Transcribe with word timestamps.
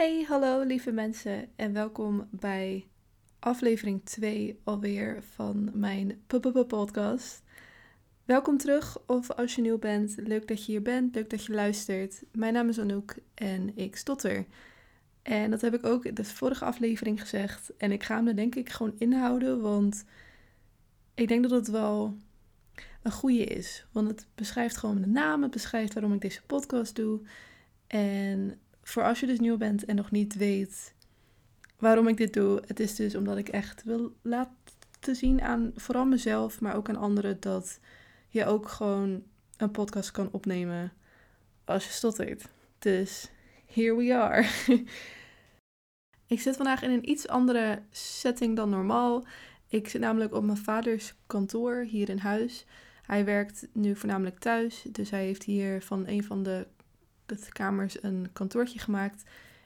Hey, 0.00 0.24
hallo 0.28 0.62
lieve 0.62 0.90
mensen 0.90 1.48
en 1.56 1.72
welkom 1.72 2.28
bij 2.30 2.86
aflevering 3.38 4.04
2 4.04 4.60
alweer 4.64 5.22
van 5.22 5.70
mijn 5.72 6.22
podcast. 6.66 7.42
Welkom 8.24 8.58
terug 8.58 9.06
of 9.06 9.30
als 9.30 9.54
je 9.54 9.62
nieuw 9.62 9.78
bent, 9.78 10.14
leuk 10.16 10.48
dat 10.48 10.64
je 10.64 10.72
hier 10.72 10.82
bent, 10.82 11.14
leuk 11.14 11.30
dat 11.30 11.44
je 11.44 11.52
luistert. 11.52 12.22
Mijn 12.32 12.52
naam 12.52 12.68
is 12.68 12.78
Anouk 12.78 13.16
en 13.34 13.76
ik 13.76 13.96
stotter. 13.96 14.46
En 15.22 15.50
dat 15.50 15.60
heb 15.60 15.74
ik 15.74 15.86
ook 15.86 16.04
in 16.04 16.14
de 16.14 16.24
vorige 16.24 16.64
aflevering 16.64 17.20
gezegd 17.20 17.76
en 17.76 17.92
ik 17.92 18.02
ga 18.02 18.16
hem 18.16 18.28
er 18.28 18.36
denk 18.36 18.54
ik 18.54 18.68
gewoon 18.68 18.94
inhouden, 18.98 19.60
want 19.60 20.04
ik 21.14 21.28
denk 21.28 21.42
dat 21.42 21.50
het 21.50 21.68
wel 21.68 22.16
een 23.02 23.12
goede 23.12 23.44
is. 23.44 23.86
Want 23.92 24.08
het 24.08 24.26
beschrijft 24.34 24.76
gewoon 24.76 25.00
de 25.00 25.08
naam, 25.08 25.42
het 25.42 25.50
beschrijft 25.50 25.94
waarom 25.94 26.12
ik 26.12 26.20
deze 26.20 26.42
podcast 26.46 26.96
doe. 26.96 27.20
En 27.86 28.60
voor 28.90 29.02
als 29.04 29.20
je 29.20 29.26
dus 29.26 29.40
nieuw 29.40 29.56
bent 29.56 29.84
en 29.84 29.96
nog 29.96 30.10
niet 30.10 30.34
weet 30.34 30.94
waarom 31.80 32.08
ik 32.08 32.16
dit 32.16 32.32
doe, 32.32 32.62
het 32.66 32.80
is 32.80 32.94
dus 32.94 33.14
omdat 33.14 33.36
ik 33.36 33.48
echt 33.48 33.84
wil 33.84 34.16
laten 34.22 35.16
zien 35.16 35.42
aan 35.42 35.72
vooral 35.74 36.04
mezelf, 36.04 36.60
maar 36.60 36.76
ook 36.76 36.88
aan 36.88 36.96
anderen, 36.96 37.40
dat 37.40 37.80
je 38.28 38.44
ook 38.44 38.68
gewoon 38.68 39.22
een 39.56 39.70
podcast 39.70 40.10
kan 40.10 40.28
opnemen 40.32 40.92
als 41.64 41.84
je 41.84 41.92
stottert. 41.92 42.48
Dus 42.78 43.30
here 43.66 43.96
we 43.96 44.14
are. 44.14 44.48
ik 46.34 46.40
zit 46.40 46.56
vandaag 46.56 46.82
in 46.82 46.90
een 46.90 47.10
iets 47.10 47.28
andere 47.28 47.82
setting 47.90 48.56
dan 48.56 48.70
normaal. 48.70 49.26
Ik 49.68 49.88
zit 49.88 50.00
namelijk 50.00 50.34
op 50.34 50.44
mijn 50.44 50.58
vaders 50.58 51.14
kantoor 51.26 51.76
hier 51.76 52.08
in 52.08 52.18
huis. 52.18 52.66
Hij 53.02 53.24
werkt 53.24 53.68
nu 53.72 53.96
voornamelijk 53.96 54.38
thuis, 54.38 54.84
dus 54.90 55.10
hij 55.10 55.24
heeft 55.24 55.42
hier 55.42 55.82
van 55.82 56.06
een 56.06 56.24
van 56.24 56.42
de 56.42 56.66
kamers 57.48 58.02
een 58.02 58.28
kantoortje 58.32 58.78
gemaakt. 58.78 59.22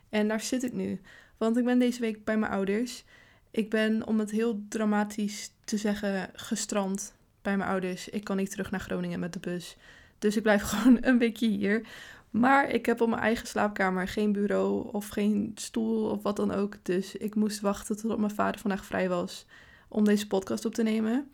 En 0.09 0.29
daar 0.29 0.41
zit 0.41 0.63
ik 0.63 0.73
nu. 0.73 1.01
Want 1.37 1.57
ik 1.57 1.65
ben 1.65 1.79
deze 1.79 2.01
week 2.01 2.25
bij 2.25 2.37
mijn 2.37 2.53
ouders. 2.53 3.05
Ik 3.51 3.71
ben, 3.71 4.07
om 4.07 4.19
het 4.19 4.31
heel 4.31 4.63
dramatisch 4.69 5.51
te 5.65 5.77
zeggen, 5.77 6.31
gestrand 6.35 7.15
bij 7.43 7.57
mijn 7.57 7.71
ouders. 7.71 8.09
Ik 8.09 8.25
kan 8.25 8.37
niet 8.37 8.51
terug 8.51 8.71
naar 8.71 8.81
Groningen 8.81 9.21
met 9.21 9.33
de 9.33 9.39
bus. 9.39 9.77
Dus 10.19 10.37
ik 10.37 10.43
blijf 10.43 10.63
gewoon 10.63 10.99
een 11.01 11.19
weekje 11.19 11.49
hier. 11.49 11.87
Maar 12.31 12.71
ik 12.71 12.87
heb 12.87 13.01
op 13.01 13.09
mijn 13.09 13.21
eigen 13.21 13.47
slaapkamer 13.47 14.09
geen 14.09 14.33
bureau 14.33 14.89
of 14.93 15.09
geen 15.09 15.53
stoel 15.55 16.11
of 16.11 16.23
wat 16.23 16.37
dan 16.37 16.53
ook. 16.53 16.77
Dus 16.83 17.17
ik 17.17 17.35
moest 17.35 17.61
wachten 17.61 17.97
tot 17.97 18.19
mijn 18.19 18.35
vader 18.35 18.61
vandaag 18.61 18.85
vrij 18.85 19.09
was 19.09 19.47
om 19.89 20.05
deze 20.05 20.27
podcast 20.27 20.65
op 20.65 20.75
te 20.75 20.83
nemen. 20.83 21.31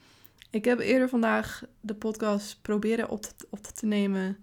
Ik 0.51 0.65
heb 0.65 0.79
eerder 0.79 1.09
vandaag 1.09 1.63
de 1.81 1.95
podcast 1.95 2.59
proberen 2.63 3.09
op 3.09 3.23
te, 3.23 3.35
op 3.51 3.63
te 3.63 3.87
nemen. 3.87 4.37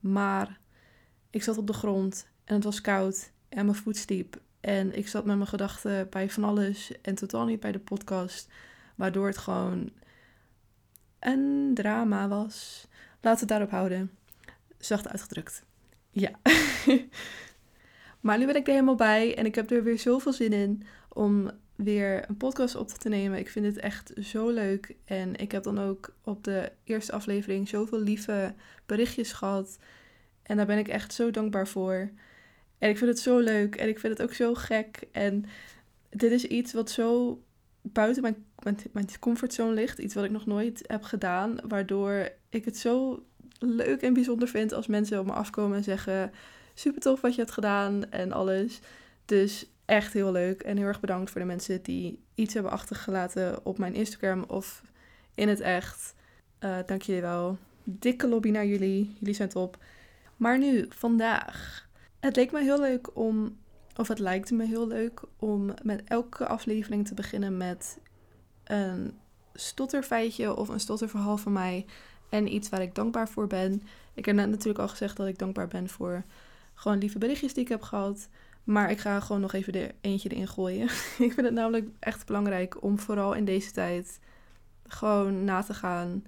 Maar 0.00 0.58
ik 1.34 1.42
zat 1.42 1.58
op 1.58 1.66
de 1.66 1.72
grond 1.72 2.26
en 2.44 2.54
het 2.54 2.64
was 2.64 2.80
koud 2.80 3.30
en 3.48 3.64
mijn 3.64 3.76
voet 3.76 3.96
stiep. 3.96 4.40
En 4.60 4.96
ik 4.96 5.08
zat 5.08 5.24
met 5.24 5.36
mijn 5.36 5.48
gedachten 5.48 6.08
bij 6.10 6.30
van 6.30 6.44
alles 6.44 6.92
en 7.02 7.14
totaal 7.14 7.44
niet 7.44 7.60
bij 7.60 7.72
de 7.72 7.78
podcast. 7.78 8.48
Waardoor 8.94 9.26
het 9.26 9.38
gewoon 9.38 9.90
een 11.18 11.70
drama 11.74 12.28
was. 12.28 12.86
Laten 13.20 13.32
we 13.32 13.38
het 13.38 13.48
daarop 13.48 13.70
houden. 13.70 14.10
Zacht 14.78 15.08
uitgedrukt. 15.08 15.64
Ja. 16.10 16.30
maar 18.20 18.38
nu 18.38 18.46
ben 18.46 18.56
ik 18.56 18.66
er 18.66 18.72
helemaal 18.72 18.94
bij 18.94 19.36
en 19.36 19.46
ik 19.46 19.54
heb 19.54 19.70
er 19.70 19.84
weer 19.84 19.98
zoveel 19.98 20.32
zin 20.32 20.52
in 20.52 20.82
om 21.08 21.50
weer 21.74 22.28
een 22.28 22.36
podcast 22.36 22.74
op 22.76 22.88
te 22.88 23.08
nemen. 23.08 23.38
Ik 23.38 23.48
vind 23.48 23.66
het 23.66 23.78
echt 23.78 24.12
zo 24.20 24.48
leuk. 24.48 24.96
En 25.04 25.36
ik 25.36 25.52
heb 25.52 25.62
dan 25.62 25.78
ook 25.78 26.14
op 26.24 26.44
de 26.44 26.72
eerste 26.84 27.12
aflevering 27.12 27.68
zoveel 27.68 28.00
lieve 28.00 28.54
berichtjes 28.86 29.32
gehad. 29.32 29.78
En 30.44 30.56
daar 30.56 30.66
ben 30.66 30.78
ik 30.78 30.88
echt 30.88 31.12
zo 31.12 31.30
dankbaar 31.30 31.68
voor. 31.68 32.10
En 32.78 32.90
ik 32.90 32.98
vind 32.98 33.10
het 33.10 33.18
zo 33.18 33.38
leuk 33.38 33.76
en 33.76 33.88
ik 33.88 33.98
vind 33.98 34.18
het 34.18 34.28
ook 34.28 34.34
zo 34.34 34.54
gek. 34.54 35.02
En 35.12 35.44
dit 36.10 36.30
is 36.30 36.44
iets 36.44 36.72
wat 36.72 36.90
zo 36.90 37.40
buiten 37.82 38.22
mijn, 38.22 38.46
mijn, 38.92 39.06
comfortzone 39.20 39.72
ligt. 39.72 39.98
Iets 39.98 40.14
wat 40.14 40.24
ik 40.24 40.30
nog 40.30 40.46
nooit 40.46 40.84
heb 40.86 41.02
gedaan. 41.02 41.58
Waardoor 41.68 42.28
ik 42.48 42.64
het 42.64 42.78
zo 42.78 43.24
leuk 43.58 44.02
en 44.02 44.12
bijzonder 44.12 44.48
vind 44.48 44.72
als 44.72 44.86
mensen 44.86 45.18
op 45.18 45.26
me 45.26 45.32
afkomen 45.32 45.76
en 45.76 45.84
zeggen: 45.84 46.32
Super 46.74 47.00
tof 47.00 47.20
wat 47.20 47.34
je 47.34 47.40
hebt 47.40 47.54
gedaan 47.54 48.10
en 48.10 48.32
alles. 48.32 48.80
Dus 49.24 49.66
echt 49.84 50.12
heel 50.12 50.32
leuk. 50.32 50.62
En 50.62 50.76
heel 50.76 50.86
erg 50.86 51.00
bedankt 51.00 51.30
voor 51.30 51.40
de 51.40 51.46
mensen 51.46 51.82
die 51.82 52.18
iets 52.34 52.54
hebben 52.54 52.72
achtergelaten 52.72 53.66
op 53.66 53.78
mijn 53.78 53.94
Instagram 53.94 54.44
of 54.46 54.82
in 55.34 55.48
het 55.48 55.60
echt. 55.60 56.14
Uh, 56.60 56.78
dank 56.86 57.02
jullie 57.02 57.20
wel. 57.22 57.58
Dikke 57.84 58.28
lobby 58.28 58.50
naar 58.50 58.66
jullie. 58.66 59.16
Jullie 59.18 59.34
zijn 59.34 59.48
top. 59.48 59.78
Maar 60.36 60.58
nu, 60.58 60.86
vandaag. 60.88 61.88
Het 62.20 62.36
leek 62.36 62.52
me 62.52 62.60
heel 62.60 62.80
leuk 62.80 63.16
om, 63.16 63.56
of 63.96 64.08
het 64.08 64.18
lijkt 64.18 64.50
me 64.50 64.64
heel 64.64 64.86
leuk 64.86 65.22
om 65.36 65.74
met 65.82 66.04
elke 66.04 66.46
aflevering 66.46 67.06
te 67.06 67.14
beginnen 67.14 67.56
met 67.56 67.98
een 68.64 69.18
stotterfeitje 69.54 70.56
of 70.56 70.68
een 70.68 70.80
stotterverhaal 70.80 71.36
van 71.36 71.52
mij. 71.52 71.86
En 72.28 72.54
iets 72.54 72.68
waar 72.68 72.82
ik 72.82 72.94
dankbaar 72.94 73.28
voor 73.28 73.46
ben. 73.46 73.82
Ik 74.14 74.24
heb 74.24 74.34
net 74.34 74.48
natuurlijk 74.48 74.78
al 74.78 74.88
gezegd 74.88 75.16
dat 75.16 75.26
ik 75.26 75.38
dankbaar 75.38 75.68
ben 75.68 75.88
voor 75.88 76.24
gewoon 76.74 76.98
lieve 76.98 77.18
berichtjes 77.18 77.54
die 77.54 77.62
ik 77.62 77.68
heb 77.68 77.82
gehad. 77.82 78.28
Maar 78.64 78.90
ik 78.90 78.98
ga 78.98 79.20
gewoon 79.20 79.40
nog 79.40 79.52
even 79.52 79.72
er 79.72 79.94
eentje 80.00 80.28
erin 80.28 80.48
gooien. 80.48 80.84
ik 81.26 81.32
vind 81.32 81.40
het 81.40 81.52
namelijk 81.52 81.88
echt 81.98 82.26
belangrijk 82.26 82.82
om 82.82 82.98
vooral 82.98 83.32
in 83.32 83.44
deze 83.44 83.72
tijd 83.72 84.20
gewoon 84.86 85.44
na 85.44 85.62
te 85.62 85.74
gaan 85.74 86.24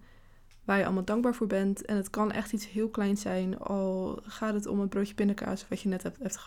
waar 0.67 0.79
je 0.79 0.85
allemaal 0.85 1.05
dankbaar 1.05 1.35
voor 1.35 1.47
bent. 1.47 1.85
En 1.85 1.97
het 1.97 2.11
kan 2.11 2.33
echt 2.33 2.53
iets 2.53 2.69
heel 2.69 2.89
kleins 2.89 3.21
zijn, 3.21 3.59
al 3.59 4.19
gaat 4.23 4.55
het 4.55 4.67
om 4.67 4.81
een 4.81 4.89
broodje 4.89 5.15
pindakaas 5.15 5.69
wat 5.69 5.81
je 5.81 5.89
net 5.89 6.03
hebt, 6.03 6.19
hebt 6.19 6.47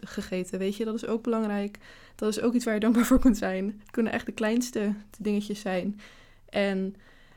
gegeten. 0.00 0.58
Weet 0.58 0.76
je, 0.76 0.84
dat 0.84 0.94
is 0.94 1.06
ook 1.06 1.22
belangrijk. 1.22 1.78
Dat 2.14 2.28
is 2.28 2.40
ook 2.40 2.54
iets 2.54 2.64
waar 2.64 2.74
je 2.74 2.80
dankbaar 2.80 3.04
voor 3.04 3.18
kunt 3.18 3.36
zijn. 3.36 3.76
Het 3.80 3.90
kunnen 3.90 4.12
echt 4.12 4.26
de 4.26 4.32
kleinste 4.32 4.94
dingetjes 5.18 5.60
zijn. 5.60 6.00
En 6.48 6.94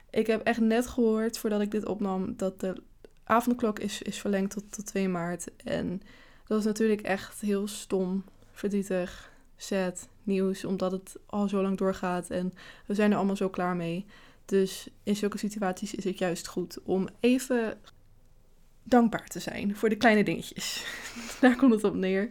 ik 0.09 0.27
heb 0.27 0.41
echt 0.41 0.59
net 0.59 0.87
gehoord, 0.87 1.37
voordat 1.37 1.61
ik 1.61 1.71
dit 1.71 1.85
opnam, 1.85 2.33
dat 2.37 2.59
de 2.59 2.81
avondklok 3.23 3.79
is, 3.79 4.01
is 4.01 4.19
verlengd 4.19 4.51
tot, 4.51 4.71
tot 4.71 4.85
2 4.85 5.09
maart. 5.09 5.47
En 5.63 6.01
dat 6.47 6.59
is 6.59 6.65
natuurlijk 6.65 7.01
echt 7.01 7.41
heel 7.41 7.67
stom, 7.67 8.23
verdrietig, 8.51 9.31
sad 9.57 10.07
nieuws, 10.23 10.65
omdat 10.65 10.91
het 10.91 11.15
al 11.25 11.47
zo 11.47 11.61
lang 11.61 11.77
doorgaat 11.77 12.29
en 12.29 12.53
we 12.85 12.93
zijn 12.93 13.11
er 13.11 13.17
allemaal 13.17 13.35
zo 13.35 13.49
klaar 13.49 13.75
mee. 13.75 14.05
Dus 14.45 14.87
in 15.03 15.15
zulke 15.15 15.37
situaties 15.37 15.95
is 15.95 16.03
het 16.03 16.17
juist 16.17 16.47
goed 16.47 16.81
om 16.83 17.07
even 17.19 17.79
dankbaar 18.83 19.27
te 19.27 19.39
zijn 19.39 19.75
voor 19.75 19.89
de 19.89 19.95
kleine 19.95 20.23
dingetjes. 20.23 20.85
Daar 21.41 21.55
komt 21.55 21.73
het 21.73 21.83
op 21.83 21.95
neer. 21.95 22.29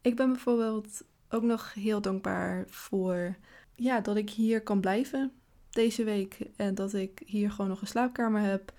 Ik 0.00 0.16
ben 0.16 0.32
bijvoorbeeld 0.32 1.02
ook 1.28 1.42
nog 1.42 1.74
heel 1.74 2.00
dankbaar 2.00 2.64
voor 2.68 3.36
ja, 3.74 4.00
dat 4.00 4.16
ik 4.16 4.30
hier 4.30 4.62
kan 4.62 4.80
blijven 4.80 5.32
deze 5.70 6.04
week. 6.04 6.38
En 6.56 6.74
dat 6.74 6.94
ik 6.94 7.22
hier 7.26 7.50
gewoon 7.50 7.70
nog 7.70 7.80
een 7.80 7.86
slaapkamer 7.86 8.42
heb. 8.42 8.72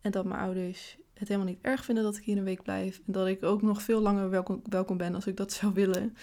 En 0.00 0.10
dat 0.10 0.24
mijn 0.24 0.40
ouders 0.40 0.96
het 1.14 1.28
helemaal 1.28 1.50
niet 1.50 1.62
erg 1.62 1.84
vinden 1.84 2.04
dat 2.04 2.16
ik 2.16 2.24
hier 2.24 2.36
een 2.36 2.44
week 2.44 2.62
blijf. 2.62 3.00
En 3.06 3.12
dat 3.12 3.26
ik 3.26 3.42
ook 3.42 3.62
nog 3.62 3.82
veel 3.82 4.00
langer 4.00 4.30
welkom, 4.30 4.62
welkom 4.68 4.96
ben 4.96 5.14
als 5.14 5.26
ik 5.26 5.36
dat 5.36 5.52
zou 5.52 5.72
willen. 5.72 6.16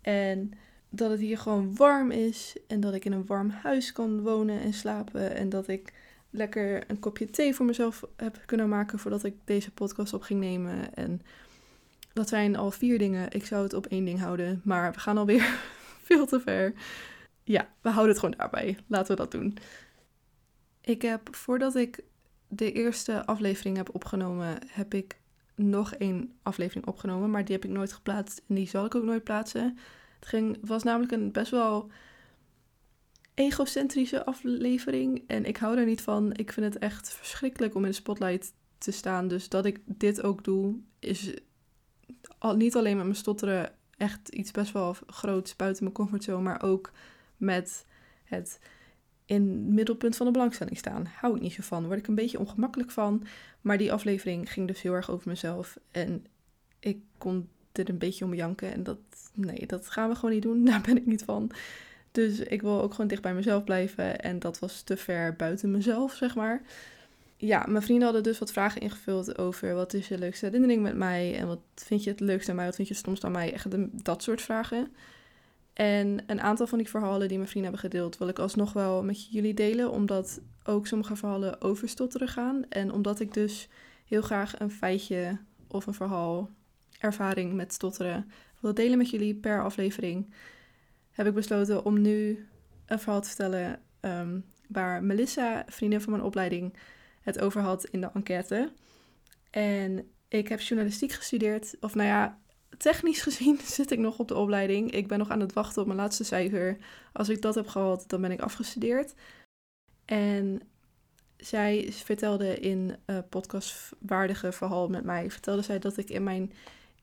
En 0.00 0.52
dat 0.96 1.10
het 1.10 1.20
hier 1.20 1.38
gewoon 1.38 1.76
warm 1.76 2.10
is. 2.10 2.56
En 2.66 2.80
dat 2.80 2.94
ik 2.94 3.04
in 3.04 3.12
een 3.12 3.26
warm 3.26 3.50
huis 3.50 3.92
kan 3.92 4.20
wonen 4.20 4.60
en 4.60 4.72
slapen. 4.72 5.34
En 5.34 5.48
dat 5.48 5.68
ik 5.68 5.92
lekker 6.30 6.90
een 6.90 6.98
kopje 6.98 7.30
thee 7.30 7.54
voor 7.54 7.66
mezelf 7.66 8.04
heb 8.16 8.42
kunnen 8.46 8.68
maken 8.68 8.98
voordat 8.98 9.24
ik 9.24 9.34
deze 9.44 9.70
podcast 9.70 10.12
op 10.12 10.22
ging 10.22 10.40
nemen. 10.40 10.94
En 10.94 11.22
dat 12.12 12.28
zijn 12.28 12.56
al 12.56 12.70
vier 12.70 12.98
dingen. 12.98 13.30
Ik 13.30 13.46
zou 13.46 13.62
het 13.62 13.74
op 13.74 13.86
één 13.86 14.04
ding 14.04 14.20
houden. 14.20 14.60
Maar 14.64 14.92
we 14.92 14.98
gaan 14.98 15.18
alweer 15.18 15.58
veel 16.08 16.26
te 16.26 16.40
ver. 16.40 16.72
Ja, 17.42 17.68
we 17.80 17.88
houden 17.88 18.12
het 18.12 18.20
gewoon 18.20 18.34
daarbij. 18.38 18.78
Laten 18.86 19.16
we 19.16 19.22
dat 19.22 19.30
doen. 19.30 19.56
Ik 20.80 21.02
heb 21.02 21.36
voordat 21.36 21.74
ik 21.74 22.00
de 22.48 22.72
eerste 22.72 23.26
aflevering 23.26 23.76
heb 23.76 23.94
opgenomen, 23.94 24.58
heb 24.68 24.94
ik 24.94 25.18
nog 25.54 25.94
één 25.94 26.32
aflevering 26.42 26.86
opgenomen. 26.86 27.30
Maar 27.30 27.44
die 27.44 27.54
heb 27.54 27.64
ik 27.64 27.70
nooit 27.70 27.92
geplaatst 27.92 28.42
en 28.48 28.54
die 28.54 28.68
zal 28.68 28.84
ik 28.84 28.94
ook 28.94 29.04
nooit 29.04 29.24
plaatsen. 29.24 29.78
Het 30.30 30.58
was 30.60 30.82
namelijk 30.82 31.12
een 31.12 31.32
best 31.32 31.50
wel 31.50 31.90
egocentrische 33.34 34.24
aflevering. 34.24 35.24
En 35.26 35.44
ik 35.44 35.56
hou 35.56 35.76
daar 35.76 35.84
niet 35.84 36.02
van. 36.02 36.34
Ik 36.34 36.52
vind 36.52 36.74
het 36.74 36.82
echt 36.82 37.12
verschrikkelijk 37.12 37.74
om 37.74 37.84
in 37.84 37.90
de 37.90 37.96
spotlight 37.96 38.52
te 38.78 38.90
staan. 38.90 39.28
Dus 39.28 39.48
dat 39.48 39.64
ik 39.64 39.80
dit 39.84 40.22
ook 40.22 40.44
doe, 40.44 40.76
is 40.98 41.34
niet 42.56 42.76
alleen 42.76 42.96
met 42.96 43.04
mijn 43.04 43.16
stotteren 43.16 43.72
echt 43.96 44.28
iets 44.28 44.50
best 44.50 44.72
wel 44.72 44.96
groots 45.06 45.56
buiten 45.56 45.82
mijn 45.82 45.96
comfortzone. 45.96 46.42
Maar 46.42 46.62
ook 46.62 46.92
met 47.36 47.86
het 48.24 48.60
in 49.26 49.48
het 49.48 49.74
middelpunt 49.74 50.16
van 50.16 50.26
de 50.26 50.32
belangstelling 50.32 50.78
staan. 50.78 51.06
Hou 51.06 51.36
ik 51.36 51.42
niet 51.42 51.52
zo 51.52 51.62
van. 51.62 51.86
Word 51.86 51.98
ik 51.98 52.06
een 52.06 52.14
beetje 52.14 52.38
ongemakkelijk 52.38 52.90
van. 52.90 53.26
Maar 53.60 53.78
die 53.78 53.92
aflevering 53.92 54.52
ging 54.52 54.66
dus 54.66 54.82
heel 54.82 54.92
erg 54.92 55.10
over 55.10 55.28
mezelf. 55.28 55.78
En 55.90 56.26
ik 56.80 57.02
kon 57.18 57.48
er 57.78 57.88
een 57.88 57.98
beetje 57.98 58.24
om 58.24 58.34
janken. 58.34 58.72
En 58.72 58.82
dat, 58.82 58.98
nee, 59.34 59.66
dat 59.66 59.90
gaan 59.90 60.08
we 60.08 60.14
gewoon 60.14 60.34
niet 60.34 60.42
doen. 60.42 60.64
Daar 60.70 60.80
ben 60.80 60.96
ik 60.96 61.06
niet 61.06 61.24
van. 61.24 61.50
Dus 62.12 62.38
ik 62.38 62.62
wil 62.62 62.82
ook 62.82 62.90
gewoon 62.90 63.06
dicht 63.06 63.22
bij 63.22 63.34
mezelf 63.34 63.64
blijven. 63.64 64.20
En 64.20 64.38
dat 64.38 64.58
was 64.58 64.82
te 64.82 64.96
ver 64.96 65.36
buiten 65.36 65.70
mezelf, 65.70 66.14
zeg 66.14 66.34
maar. 66.34 66.62
ja, 67.36 67.64
mijn 67.68 67.82
vrienden 67.82 68.04
hadden 68.04 68.22
dus 68.22 68.38
wat 68.38 68.52
vragen 68.52 68.80
ingevuld 68.80 69.38
over 69.38 69.74
wat 69.74 69.94
is 69.94 70.08
je 70.08 70.18
leukste 70.18 70.44
herinnering 70.44 70.82
met 70.82 70.96
mij 70.96 71.36
en 71.38 71.46
wat 71.46 71.60
vind 71.74 72.04
je 72.04 72.10
het 72.10 72.20
leukste 72.20 72.50
aan 72.50 72.56
mij, 72.56 72.66
wat 72.66 72.74
vind 72.74 72.88
je 72.88 72.94
stomst 72.94 73.24
aan 73.24 73.32
mij, 73.32 73.52
echt 73.52 73.66
dat 74.04 74.22
soort 74.22 74.42
vragen. 74.42 74.88
En 75.72 76.18
een 76.26 76.40
aantal 76.40 76.66
van 76.66 76.78
die 76.78 76.88
verhalen 76.88 77.28
die 77.28 77.36
mijn 77.36 77.48
vrienden 77.48 77.72
hebben 77.72 77.90
gedeeld, 77.90 78.18
wil 78.18 78.28
ik 78.28 78.38
alsnog 78.38 78.72
wel 78.72 79.04
met 79.04 79.26
jullie 79.32 79.54
delen, 79.54 79.90
omdat 79.90 80.40
ook 80.64 80.86
sommige 80.86 81.16
verhalen 81.16 81.60
over 81.60 81.88
stotteren 81.88 82.28
gaan. 82.28 82.64
En 82.68 82.92
omdat 82.92 83.20
ik 83.20 83.34
dus 83.34 83.68
heel 84.06 84.22
graag 84.22 84.60
een 84.60 84.70
feitje 84.70 85.38
of 85.66 85.86
een 85.86 85.94
verhaal, 85.94 86.50
ervaring 86.98 87.52
met 87.52 87.72
stotteren 87.72 88.30
wil 88.60 88.74
delen 88.74 88.98
met 88.98 89.10
jullie 89.10 89.34
per 89.34 89.62
aflevering, 89.62 90.34
heb 91.10 91.26
ik 91.26 91.34
besloten 91.34 91.84
om 91.84 92.00
nu 92.00 92.48
een 92.86 92.98
verhaal 92.98 93.20
te 93.20 93.28
vertellen 93.28 93.80
ehm, 94.00 94.40
waar 94.68 95.02
Melissa, 95.02 95.64
vriendin 95.68 96.00
van 96.00 96.12
mijn 96.12 96.24
opleiding, 96.24 96.76
het 97.20 97.40
over 97.40 97.60
had 97.60 97.84
in 97.84 98.00
de 98.00 98.10
enquête. 98.14 98.72
En 99.50 100.10
ik 100.28 100.48
heb 100.48 100.60
journalistiek 100.60 101.12
gestudeerd, 101.12 101.76
of 101.80 101.94
nou 101.94 102.08
ja, 102.08 102.38
technisch 102.78 103.22
gezien 103.28 103.58
zit 103.58 103.90
ik 103.90 103.98
nog 103.98 104.18
op 104.18 104.28
de 104.28 104.36
opleiding. 104.36 104.90
Ik 104.90 105.08
ben 105.08 105.18
nog 105.18 105.30
aan 105.30 105.40
het 105.40 105.52
wachten 105.52 105.80
op 105.80 105.86
mijn 105.86 105.98
laatste 105.98 106.24
cijfer. 106.24 106.76
Als 107.12 107.28
ik 107.28 107.42
dat 107.42 107.54
heb 107.54 107.66
gehad, 107.66 108.04
dan 108.06 108.20
ben 108.20 108.30
ik 108.30 108.40
afgestudeerd. 108.40 109.14
En 110.04 110.60
zij 111.36 111.88
vertelde 111.92 112.58
in 112.58 112.96
uh, 113.06 113.18
podcastwaardige 113.28 114.52
verhaal 114.52 114.88
met 114.88 115.04
mij, 115.04 115.30
vertelde 115.30 115.62
zij 115.62 115.78
dat 115.78 115.96
ik 115.96 116.10
in 116.10 116.22
mijn 116.22 116.52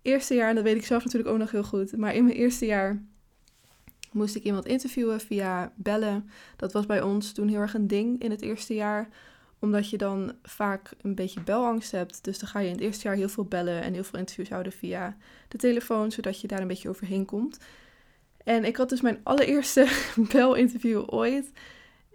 eerste 0.02 0.34
jaar, 0.34 0.50
en 0.50 0.56
dat 0.56 0.64
weet 0.64 0.76
ik 0.76 0.86
zelf 0.86 1.04
natuurlijk 1.04 1.32
ook 1.32 1.40
nog 1.40 1.52
heel 1.52 1.64
goed, 1.64 1.98
maar 1.98 2.16
in 2.16 2.26
mijn 2.26 2.38
eerste 2.38 2.66
jaar 2.66 3.04
moest 4.12 4.36
ik 4.36 4.44
iemand 4.44 4.66
interviewen 4.66 5.20
via 5.20 5.74
bellen. 5.76 6.30
Dat 6.56 6.74
was 6.74 6.86
bij 6.86 7.02
ons 7.02 7.32
toen 7.32 7.48
heel 7.48 7.60
erg 7.60 7.74
een 7.74 7.88
ding 7.88 8.22
in 8.22 8.32
het 8.32 8.42
eerste 8.42 8.74
jaar 8.74 9.10
omdat 9.62 9.90
je 9.90 9.98
dan 9.98 10.34
vaak 10.44 10.92
een 11.02 11.16
beetje 11.16 11.42
belangst 11.42 11.92
hebt. 11.92 12.24
Dus 12.24 12.40
dan 12.40 12.50
ga 12.50 12.60
je 12.60 12.68
in 12.68 12.74
het 12.74 12.82
eerste 12.82 13.08
jaar 13.08 13.18
heel 13.18 13.30
veel 13.30 13.46
bellen 13.46 13.82
en 13.82 13.94
heel 13.94 14.04
veel 14.04 14.20
interviews 14.20 14.50
houden 14.50 14.72
via 14.72 15.18
de 15.48 15.58
telefoon, 15.58 16.12
zodat 16.12 16.42
je 16.42 16.48
daar 16.48 16.62
een 16.62 16.68
beetje 16.68 16.90
overheen 16.90 17.26
komt. 17.26 17.60
En 18.44 18.66
ik 18.66 18.76
had 18.76 18.90
dus 18.90 19.02
mijn 19.02 19.20
allereerste 19.24 19.88
belinterview 20.32 21.04
ooit. 21.06 21.52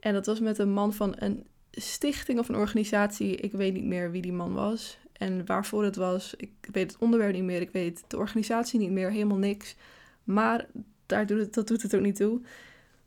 En 0.00 0.12
dat 0.12 0.26
was 0.26 0.40
met 0.40 0.58
een 0.58 0.72
man 0.72 0.92
van 0.92 1.14
een 1.18 1.46
stichting 1.70 2.38
of 2.38 2.48
een 2.48 2.56
organisatie. 2.56 3.36
Ik 3.36 3.52
weet 3.52 3.72
niet 3.72 3.84
meer 3.84 4.10
wie 4.10 4.22
die 4.22 4.32
man 4.32 4.52
was 4.52 4.98
en 5.18 5.46
waarvoor 5.46 5.84
het 5.84 5.96
was. 5.96 6.34
Ik 6.36 6.50
weet 6.72 6.92
het 6.92 7.00
onderwerp 7.00 7.32
niet 7.32 7.42
meer. 7.42 7.60
Ik 7.60 7.70
weet 7.70 8.04
de 8.06 8.16
organisatie 8.16 8.78
niet 8.78 8.90
meer. 8.90 9.10
Helemaal 9.10 9.36
niks. 9.36 9.76
Maar 10.24 10.66
daar 11.06 11.26
doet 11.26 11.38
het, 11.38 11.54
dat 11.54 11.68
doet 11.68 11.82
het 11.82 11.94
ook 11.94 12.00
niet 12.00 12.16
toe. 12.16 12.40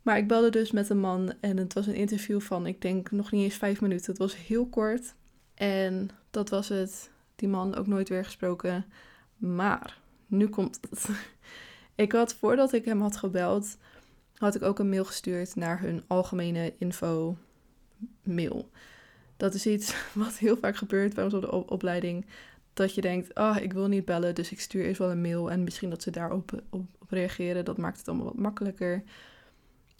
Maar 0.02 0.18
ik 0.18 0.28
belde 0.28 0.50
dus 0.50 0.72
met 0.72 0.90
een 0.90 1.00
man 1.00 1.34
en 1.40 1.58
het 1.58 1.74
was 1.74 1.88
een 1.88 1.96
interview 1.96 2.42
van, 2.42 2.66
ik 2.66 2.82
denk 2.82 3.12
nog 3.12 3.32
niet 3.32 3.44
eens 3.44 3.56
vijf 3.56 3.82
minuten. 3.82 4.12
Het 4.12 4.18
was 4.18 4.38
heel 4.38 4.68
kort 4.68 5.14
en 5.54 6.10
dat 6.30 6.50
was 6.50 6.70
het. 6.70 7.10
Die 7.36 7.50
man 7.50 7.76
ook 7.76 7.88
nooit 7.88 8.10
weer 8.10 8.26
gesproken. 8.26 8.86
Maar 9.38 9.98
nu 10.28 10.48
komt 10.48 10.80
het. 10.90 11.10
Ik 11.96 12.12
had 12.12 12.34
voordat 12.34 12.74
ik 12.74 12.86
hem 12.86 13.02
had 13.02 13.18
gebeld, 13.18 13.78
had 14.36 14.56
ik 14.56 14.62
ook 14.62 14.80
een 14.80 14.90
mail 14.90 15.06
gestuurd 15.06 15.56
naar 15.56 15.80
hun 15.80 16.04
algemene 16.08 16.74
info 16.78 17.38
mail. 18.24 18.70
Dat 19.40 19.54
is 19.54 19.66
iets 19.66 19.96
wat 20.14 20.38
heel 20.38 20.58
vaak 20.58 20.76
gebeurt 20.76 21.14
bij 21.14 21.24
ons 21.24 21.34
op 21.34 21.42
de 21.42 21.52
opleiding. 21.52 22.26
Dat 22.74 22.96
je 22.96 23.02
denkt, 23.02 23.36
ah, 23.36 23.58
ik 23.58 23.74
wil 23.74 23.88
niet 23.88 24.06
bellen, 24.06 24.36
dus 24.36 24.52
ik 24.52 24.60
stuur 24.60 24.86
eerst 24.86 25.00
wel 25.00 25.12
een 25.12 25.22
mail. 25.22 25.52
En 25.52 25.64
misschien 25.64 25.90
dat 25.90 26.04
ze 26.04 26.12
daarop 26.12 26.64
op, 26.70 26.86
op 27.00 27.10
reageren. 27.10 27.66
Dat 27.66 27.78
maakt 27.78 27.98
het 27.98 28.08
allemaal 28.08 28.26
wat 28.26 28.38
makkelijker 28.38 29.04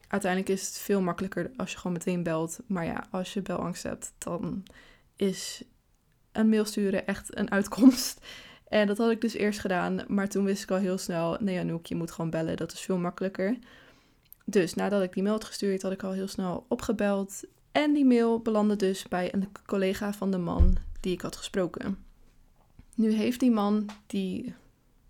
uiteindelijk 0.10 0.52
is 0.52 0.68
het 0.68 0.78
veel 0.78 1.02
makkelijker 1.02 1.52
als 1.58 1.72
je 1.72 1.78
gewoon 1.78 1.98
meteen 1.98 2.24
belt. 2.24 2.60
Maar 2.68 2.86
ja, 2.86 3.08
als 3.12 3.34
je 3.34 3.42
belangst 3.42 3.84
hebt, 3.84 4.14
dan 4.18 4.64
is 5.16 5.64
een 6.32 6.50
mail 6.50 6.66
sturen 6.66 7.08
echt 7.08 7.38
een 7.38 7.52
uitkomst. 7.58 8.26
En 8.68 8.88
dat 8.88 8.98
had 8.98 9.12
ik 9.12 9.22
dus 9.22 9.34
eerst 9.34 9.60
gedaan, 9.60 10.02
maar 10.08 10.30
toen 10.30 10.44
wist 10.44 10.64
ik 10.64 10.72
al 10.72 10.78
heel 10.78 10.98
snel, 10.98 11.38
nee 11.40 11.60
Anouk, 11.60 11.86
je 11.86 11.96
moet 11.96 12.12
gewoon 12.12 12.30
bellen, 12.30 12.58
dat 12.58 12.74
is 12.74 12.80
veel 12.80 12.98
makkelijker. 12.98 13.58
Dus 14.46 14.74
nadat 14.74 15.04
ik 15.04 15.14
die 15.14 15.24
mail 15.24 15.36
had 15.36 15.44
gestuurd, 15.44 15.82
had 15.82 15.92
ik 15.92 16.04
al 16.04 16.12
heel 16.12 16.28
snel 16.28 16.66
opgebeld. 16.68 17.44
En 17.72 17.94
die 17.94 18.06
mail 18.06 18.40
belandde 18.40 18.76
dus 18.76 19.08
bij 19.08 19.34
een 19.34 19.52
collega 19.66 20.14
van 20.14 20.32
de 20.32 20.38
man 20.38 20.78
die 21.00 21.14
ik 21.14 21.22
had 21.22 21.36
gesproken. 21.36 21.98
Nu 22.96 23.12
heeft 23.12 23.40
die 23.40 23.52
man, 23.52 23.90
die, 24.08 24.54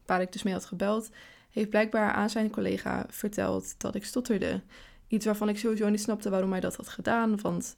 waar 0.06 0.22
ik 0.22 0.32
dus 0.32 0.44
mee 0.44 0.54
had 0.54 0.66
gebeld, 0.66 1.10
heeft 1.50 1.70
blijkbaar 1.70 2.12
aan 2.12 2.30
zijn 2.30 2.50
collega 2.50 3.06
verteld 3.10 3.80
dat 3.80 3.96
ik 3.96 4.06
stotterde. 4.06 4.62
Iets 5.08 5.26
waarvan 5.26 5.50
ik 5.50 5.58
sowieso 5.58 5.90
niet 5.90 6.02
snapte 6.02 6.30
waarom 6.30 6.52
hij 6.52 6.60
dat 6.60 6.76
had 6.76 6.88
gedaan. 6.88 7.42
Want 7.42 7.76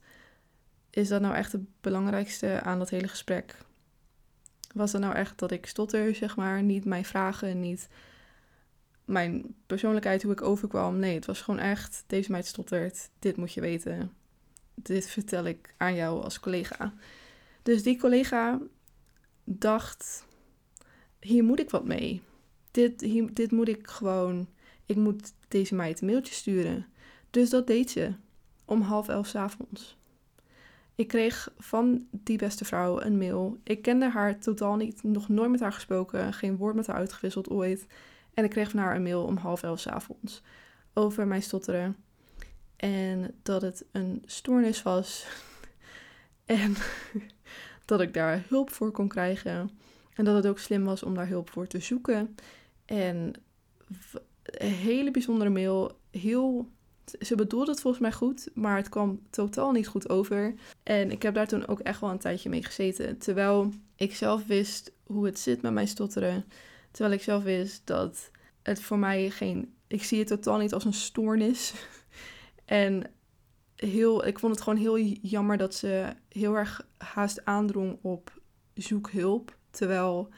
is 0.90 1.08
dat 1.08 1.20
nou 1.20 1.34
echt 1.34 1.52
het 1.52 1.80
belangrijkste 1.80 2.60
aan 2.60 2.78
dat 2.78 2.90
hele 2.90 3.08
gesprek? 3.08 3.56
Was 4.74 4.90
dat 4.90 5.00
nou 5.00 5.14
echt 5.14 5.38
dat 5.38 5.50
ik 5.50 5.66
stotter, 5.66 6.14
zeg 6.14 6.36
maar? 6.36 6.62
Niet 6.62 6.84
mijn 6.84 7.04
vragen, 7.04 7.60
niet 7.60 7.88
mijn 9.04 9.54
persoonlijkheid, 9.66 10.22
hoe 10.22 10.32
ik 10.32 10.42
overkwam. 10.42 10.98
Nee, 10.98 11.14
het 11.14 11.26
was 11.26 11.40
gewoon 11.40 11.60
echt, 11.60 12.04
deze 12.06 12.30
meid 12.30 12.46
stottert, 12.46 13.10
dit 13.18 13.36
moet 13.36 13.52
je 13.52 13.60
weten. 13.60 14.12
Dit 14.74 15.06
vertel 15.06 15.44
ik 15.44 15.74
aan 15.76 15.94
jou 15.94 16.22
als 16.22 16.40
collega. 16.40 16.94
Dus 17.62 17.82
die 17.82 17.98
collega 17.98 18.60
dacht, 19.44 20.26
hier 21.20 21.44
moet 21.44 21.60
ik 21.60 21.70
wat 21.70 21.84
mee. 21.84 22.22
Dit, 22.70 23.00
hier, 23.00 23.34
dit 23.34 23.50
moet 23.50 23.68
ik 23.68 23.86
gewoon, 23.86 24.48
ik 24.86 24.96
moet 24.96 25.32
deze 25.48 25.74
meid 25.74 26.00
een 26.00 26.06
mailtje 26.06 26.34
sturen. 26.34 26.86
Dus 27.30 27.50
dat 27.50 27.66
deed 27.66 27.90
ze 27.90 28.12
om 28.64 28.80
half 28.80 29.08
elf 29.08 29.26
s 29.26 29.34
avonds. 29.34 29.96
Ik 30.94 31.08
kreeg 31.08 31.52
van 31.58 32.06
die 32.10 32.38
beste 32.38 32.64
vrouw 32.64 33.00
een 33.00 33.18
mail. 33.18 33.58
Ik 33.62 33.82
kende 33.82 34.08
haar 34.08 34.38
totaal 34.38 34.76
niet, 34.76 35.02
nog 35.02 35.28
nooit 35.28 35.50
met 35.50 35.60
haar 35.60 35.72
gesproken, 35.72 36.32
geen 36.32 36.56
woord 36.56 36.74
met 36.74 36.86
haar 36.86 36.96
uitgewisseld 36.96 37.50
ooit. 37.50 37.86
En 38.34 38.44
ik 38.44 38.50
kreeg 38.50 38.70
van 38.70 38.78
haar 38.78 38.96
een 38.96 39.02
mail 39.02 39.24
om 39.24 39.36
half 39.36 39.62
elf 39.62 39.80
s 39.80 39.86
avonds 39.86 40.42
over 40.92 41.26
mijn 41.26 41.42
stotteren. 41.42 41.96
En 42.82 43.34
dat 43.42 43.62
het 43.62 43.84
een 43.92 44.22
stoornis 44.26 44.82
was. 44.82 45.26
en 46.44 46.74
dat 47.84 48.00
ik 48.00 48.14
daar 48.14 48.44
hulp 48.48 48.70
voor 48.70 48.90
kon 48.90 49.08
krijgen. 49.08 49.70
En 50.14 50.24
dat 50.24 50.34
het 50.34 50.46
ook 50.46 50.58
slim 50.58 50.84
was 50.84 51.02
om 51.02 51.14
daar 51.14 51.28
hulp 51.28 51.50
voor 51.50 51.66
te 51.66 51.80
zoeken. 51.80 52.34
En 52.84 53.32
een 54.44 54.70
hele 54.70 55.10
bijzondere 55.10 55.50
mail. 55.50 55.98
Heel 56.10 56.70
ze 57.20 57.34
bedoelde 57.34 57.70
het 57.70 57.80
volgens 57.80 58.02
mij 58.02 58.12
goed, 58.12 58.48
maar 58.54 58.76
het 58.76 58.88
kwam 58.88 59.20
totaal 59.30 59.72
niet 59.72 59.88
goed 59.88 60.08
over. 60.08 60.54
En 60.82 61.10
ik 61.10 61.22
heb 61.22 61.34
daar 61.34 61.46
toen 61.46 61.66
ook 61.66 61.80
echt 61.80 62.00
wel 62.00 62.10
een 62.10 62.18
tijdje 62.18 62.48
mee 62.48 62.64
gezeten. 62.64 63.18
Terwijl 63.18 63.70
ik 63.96 64.14
zelf 64.14 64.46
wist 64.46 64.92
hoe 65.06 65.26
het 65.26 65.38
zit 65.38 65.62
met 65.62 65.72
mijn 65.72 65.88
stotteren. 65.88 66.44
Terwijl 66.90 67.14
ik 67.14 67.22
zelf 67.22 67.42
wist 67.42 67.86
dat 67.86 68.30
het 68.62 68.82
voor 68.82 68.98
mij 68.98 69.30
geen. 69.30 69.74
Ik 69.86 70.04
zie 70.04 70.18
het 70.18 70.28
totaal 70.28 70.58
niet 70.58 70.72
als 70.74 70.84
een 70.84 70.92
stoornis. 70.92 71.72
en 72.64 73.10
heel, 73.76 74.26
ik 74.26 74.38
vond 74.38 74.54
het 74.54 74.62
gewoon 74.62 74.78
heel 74.78 74.98
jammer 75.22 75.56
dat 75.56 75.74
ze 75.74 76.12
heel 76.28 76.54
erg 76.54 76.86
haast 76.96 77.44
aandrong 77.44 77.98
op 78.02 78.40
zoek 78.74 79.10
hulp. 79.10 79.56
Terwijl 79.70 80.28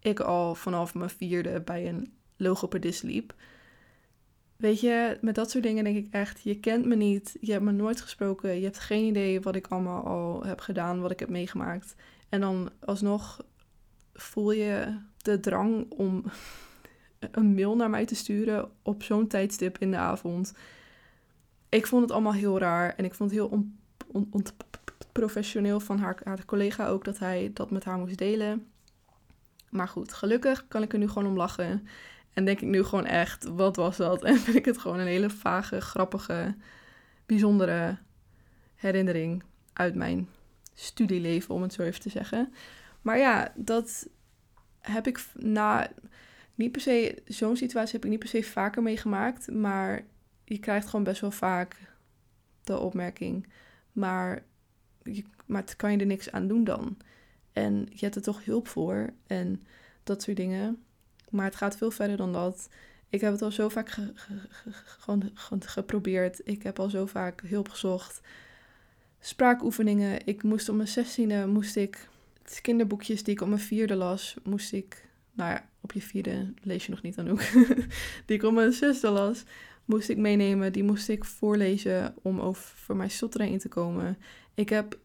ik 0.00 0.20
al 0.20 0.54
vanaf 0.54 0.94
mijn 0.94 1.10
vierde 1.10 1.60
bij 1.60 1.88
een 1.88 2.12
logopedist 2.36 3.02
liep. 3.02 3.34
Weet 4.56 4.80
je, 4.80 5.18
met 5.20 5.34
dat 5.34 5.50
soort 5.50 5.64
dingen 5.64 5.84
denk 5.84 5.96
ik 5.96 6.12
echt, 6.12 6.40
je 6.42 6.60
kent 6.60 6.86
me 6.86 6.94
niet, 6.94 7.36
je 7.40 7.52
hebt 7.52 7.64
me 7.64 7.72
nooit 7.72 8.00
gesproken, 8.00 8.56
je 8.56 8.64
hebt 8.64 8.78
geen 8.78 9.04
idee 9.04 9.40
wat 9.40 9.54
ik 9.54 9.66
allemaal 9.66 10.04
al 10.04 10.44
heb 10.44 10.60
gedaan, 10.60 11.00
wat 11.00 11.10
ik 11.10 11.18
heb 11.18 11.28
meegemaakt. 11.28 11.94
En 12.28 12.40
dan 12.40 12.70
alsnog 12.80 13.44
voel 14.14 14.52
je 14.52 14.98
de 15.16 15.40
drang 15.40 15.90
om 15.90 16.24
een 17.30 17.54
mail 17.54 17.76
naar 17.76 17.90
mij 17.90 18.04
te 18.04 18.14
sturen 18.14 18.70
op 18.82 19.02
zo'n 19.02 19.26
tijdstip 19.26 19.78
in 19.78 19.90
de 19.90 19.96
avond. 19.96 20.54
Ik 21.72 21.86
vond 21.86 22.02
het 22.02 22.10
allemaal 22.10 22.32
heel 22.32 22.58
raar 22.58 22.94
en 22.96 23.04
ik 23.04 23.14
vond 23.14 23.30
het 23.30 23.38
heel 23.38 23.64
onprofessioneel 24.12 25.80
van 25.80 25.98
haar, 25.98 26.20
haar 26.24 26.44
collega 26.44 26.88
ook 26.88 27.04
dat 27.04 27.18
hij 27.18 27.50
dat 27.54 27.70
met 27.70 27.84
haar 27.84 27.98
moest 27.98 28.18
delen. 28.18 28.66
Maar 29.70 29.88
goed, 29.88 30.12
gelukkig 30.12 30.68
kan 30.68 30.82
ik 30.82 30.92
er 30.92 30.98
nu 30.98 31.08
gewoon 31.08 31.28
om 31.28 31.36
lachen. 31.36 31.88
En 32.32 32.44
denk 32.44 32.60
ik 32.60 32.68
nu 32.68 32.84
gewoon 32.84 33.06
echt, 33.06 33.44
wat 33.44 33.76
was 33.76 33.96
dat? 33.96 34.22
En 34.24 34.38
vind 34.38 34.56
ik 34.56 34.64
het 34.64 34.78
gewoon 34.78 34.98
een 34.98 35.06
hele 35.06 35.30
vage, 35.30 35.80
grappige, 35.80 36.54
bijzondere 37.26 37.98
herinnering 38.74 39.42
uit 39.72 39.94
mijn 39.94 40.28
studieleven, 40.74 41.54
om 41.54 41.62
het 41.62 41.72
zo 41.72 41.82
even 41.82 42.00
te 42.00 42.10
zeggen. 42.10 42.52
Maar 43.02 43.18
ja, 43.18 43.52
dat 43.54 44.08
heb 44.80 45.06
ik 45.06 45.26
na. 45.34 45.90
Niet 46.54 46.72
per 46.72 46.80
se, 46.80 47.22
zo'n 47.26 47.56
situatie 47.56 47.92
heb 47.92 48.04
ik 48.04 48.10
niet 48.10 48.18
per 48.18 48.28
se 48.28 48.42
vaker 48.42 48.82
meegemaakt. 48.82 49.50
Maar 49.50 50.04
je 50.44 50.58
krijgt 50.58 50.88
gewoon 50.88 51.04
best 51.04 51.20
wel 51.20 51.30
vaak 51.30 51.76
de 52.64 52.78
opmerking. 52.78 53.46
Maar, 53.92 54.42
maar 55.46 55.76
kan 55.76 55.92
je 55.92 55.98
er 55.98 56.06
niks 56.06 56.30
aan 56.30 56.48
doen 56.48 56.64
dan. 56.64 56.96
En 57.52 57.86
je 57.90 57.98
hebt 58.04 58.16
er 58.16 58.22
toch 58.22 58.44
hulp 58.44 58.68
voor. 58.68 59.12
En 59.26 59.62
dat 60.02 60.22
soort 60.22 60.36
dingen. 60.36 60.82
Maar 61.30 61.44
het 61.44 61.56
gaat 61.56 61.76
veel 61.76 61.90
verder 61.90 62.16
dan 62.16 62.32
dat. 62.32 62.68
Ik 63.08 63.20
heb 63.20 63.32
het 63.32 63.42
al 63.42 63.50
zo 63.50 63.68
vaak 63.68 63.98
gewoon 64.96 65.32
geprobeerd. 65.58 66.40
Ik 66.44 66.62
heb 66.62 66.78
al 66.78 66.90
zo 66.90 67.06
vaak 67.06 67.40
hulp 67.40 67.68
gezocht. 67.68 68.20
spraakoefeningen. 69.20 70.26
Ik 70.26 70.42
moest 70.42 70.68
om 70.68 70.76
mijn 70.76 70.88
zestiende, 70.88 71.46
moest 71.46 71.76
ik 71.76 72.08
kinderboekjes 72.60 73.22
die 73.22 73.34
ik 73.34 73.40
op 73.40 73.48
mijn 73.48 73.60
vierde 73.60 73.94
las, 73.94 74.36
moest 74.42 74.72
ik, 74.72 75.08
nou 75.32 75.50
ja, 75.50 75.68
op 75.80 75.92
je 75.92 76.02
vierde 76.02 76.52
lees 76.62 76.84
je 76.84 76.90
nog 76.90 77.02
niet 77.02 77.14
dan 77.14 77.30
ook, 77.30 77.40
die 78.26 78.36
ik 78.36 78.42
op 78.42 78.52
mijn 78.52 78.72
zesde 78.72 79.10
las, 79.10 79.44
moest 79.84 80.08
ik 80.08 80.16
meenemen. 80.16 80.72
Die 80.72 80.84
moest 80.84 81.08
ik 81.08 81.24
voorlezen 81.24 82.14
om 82.22 82.40
over 82.40 82.62
voor 82.62 82.96
mijn 82.96 83.10
stotteren 83.10 83.48
in 83.48 83.58
te 83.58 83.68
komen. 83.68 84.18
Ik 84.54 84.68
heb 84.68 84.98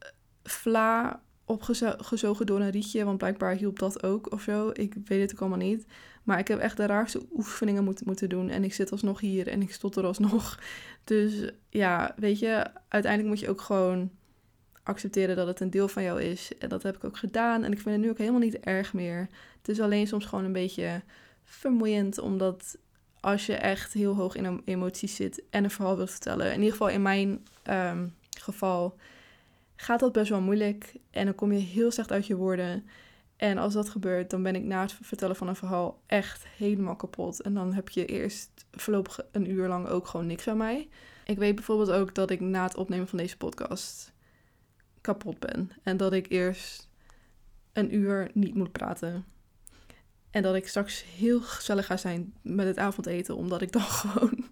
vla 0.43 1.22
opgezogen 1.46 2.46
door 2.46 2.60
een 2.60 2.72
rietje, 2.72 3.03
want 3.03 3.17
blijkbaar 3.17 3.55
hielp 3.55 3.79
dat 3.79 4.03
ook 4.03 4.31
of 4.31 4.41
zo. 4.41 4.69
Ik 4.74 4.96
weet 5.05 5.22
het 5.22 5.34
ook 5.34 5.39
allemaal 5.39 5.67
niet. 5.67 5.86
Maar 6.24 6.39
ik 6.39 6.48
heb 6.48 6.60
echt 6.60 6.77
de 6.77 6.86
raarste 6.86 7.25
oefeningen 7.36 7.84
moeten 7.84 8.29
doen. 8.29 8.50
En 8.50 8.63
ik 8.63 8.74
zit 8.74 8.91
alsnog 8.91 9.19
hier 9.19 9.48
en 9.48 9.62
ik 9.62 9.74
stotter 9.74 10.03
alsnog. 10.03 10.60
Dus 11.03 11.51
ja, 11.69 12.13
weet 12.17 12.39
je, 12.39 12.65
uiteindelijk 12.88 13.34
moet 13.34 13.39
je 13.39 13.50
ook 13.50 13.62
gewoon 13.62 14.12
accepteren 14.84 15.36
dat 15.36 15.48
het 15.48 15.60
een 15.60 15.69
deel 15.69 15.88
van 15.88 16.03
jou 16.03 16.22
is. 16.22 16.51
En 16.60 16.69
dat 16.69 16.84
heb 16.84 16.96
ik 16.96 17.03
ook 17.03 17.17
gedaan. 17.17 17.63
En 17.63 17.72
ik 17.72 17.79
vind 17.79 17.96
het 17.96 18.03
nu 18.03 18.10
ook 18.10 18.17
helemaal 18.17 18.39
niet 18.39 18.60
erg 18.60 18.93
meer. 18.93 19.27
Het 19.57 19.69
is 19.69 19.79
alleen 19.79 20.07
soms 20.07 20.25
gewoon 20.25 20.46
een 20.46 20.51
beetje 20.51 21.01
vermoeiend, 21.43 22.19
omdat 22.19 22.77
als 23.19 23.45
je 23.45 23.55
echt 23.55 23.93
heel 23.93 24.15
hoog 24.15 24.36
in 24.36 24.62
emoties 24.65 25.15
zit 25.15 25.43
en 25.50 25.63
een 25.63 25.71
verhaal 25.71 25.95
wilt 25.95 26.12
vertellen. 26.12 26.47
In 26.47 26.57
ieder 26.57 26.71
geval 26.71 26.89
in 26.89 27.01
mijn 27.01 27.45
um, 27.69 28.15
geval 28.39 28.95
gaat 29.75 30.00
dat 30.00 30.12
best 30.12 30.29
wel 30.29 30.41
moeilijk. 30.41 30.93
En 31.12 31.25
dan 31.25 31.36
kom 31.36 31.51
je 31.51 31.59
heel 31.59 31.91
slecht 31.91 32.12
uit 32.12 32.27
je 32.27 32.36
woorden. 32.36 32.86
En 33.36 33.57
als 33.57 33.74
dat 33.74 33.89
gebeurt, 33.89 34.29
dan 34.29 34.43
ben 34.43 34.55
ik 34.55 34.63
na 34.63 34.81
het 34.81 34.97
vertellen 35.01 35.36
van 35.36 35.47
een 35.47 35.55
verhaal 35.55 36.01
echt 36.05 36.47
helemaal 36.47 36.95
kapot. 36.95 37.41
En 37.41 37.53
dan 37.53 37.74
heb 37.74 37.89
je 37.89 38.05
eerst 38.05 38.65
voorlopig 38.71 39.19
een 39.31 39.51
uur 39.51 39.67
lang 39.67 39.88
ook 39.88 40.07
gewoon 40.07 40.27
niks 40.27 40.47
aan 40.47 40.57
mij. 40.57 40.89
Ik 41.25 41.38
weet 41.38 41.55
bijvoorbeeld 41.55 41.91
ook 41.91 42.15
dat 42.15 42.29
ik 42.29 42.39
na 42.39 42.63
het 42.63 42.75
opnemen 42.75 43.07
van 43.07 43.17
deze 43.17 43.38
podcast 43.38 44.13
kapot 45.01 45.39
ben. 45.39 45.71
En 45.83 45.97
dat 45.97 46.13
ik 46.13 46.29
eerst 46.29 46.89
een 47.74 47.95
uur 47.95 48.29
niet 48.33 48.55
moet 48.55 48.71
praten. 48.71 49.25
En 50.31 50.41
dat 50.41 50.55
ik 50.55 50.67
straks 50.67 51.05
heel 51.17 51.41
gezellig 51.41 51.86
ga 51.86 51.98
zijn 51.98 52.34
met 52.41 52.67
het 52.67 52.77
avondeten, 52.77 53.36
omdat 53.36 53.62
ik 53.62 53.72
dan 53.77 53.81
gewoon 53.81 54.46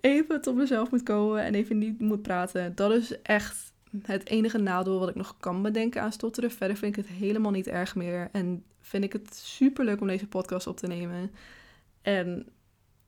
even 0.00 0.40
tot 0.40 0.54
mezelf 0.54 0.90
moet 0.90 1.02
komen 1.02 1.42
en 1.42 1.54
even 1.54 1.78
niet 1.78 2.00
moet 2.00 2.22
praten. 2.22 2.74
Dat 2.74 2.92
is 2.92 3.22
echt 3.22 3.72
het 4.02 4.26
enige 4.26 4.58
nadeel 4.58 4.98
wat 4.98 5.08
ik 5.08 5.14
nog 5.14 5.36
kan 5.40 5.62
bedenken 5.62 6.02
aan 6.02 6.12
stotteren. 6.12 6.50
Verder 6.50 6.76
vind 6.76 6.96
ik 6.96 7.04
het 7.04 7.14
helemaal 7.14 7.50
niet 7.50 7.66
erg 7.66 7.94
meer. 7.94 8.28
En 8.32 8.64
vind 8.80 9.04
ik 9.04 9.12
het 9.12 9.34
super 9.34 9.84
leuk 9.84 10.00
om 10.00 10.06
deze 10.06 10.26
podcast 10.26 10.66
op 10.66 10.76
te 10.76 10.86
nemen. 10.86 11.30
En 12.02 12.46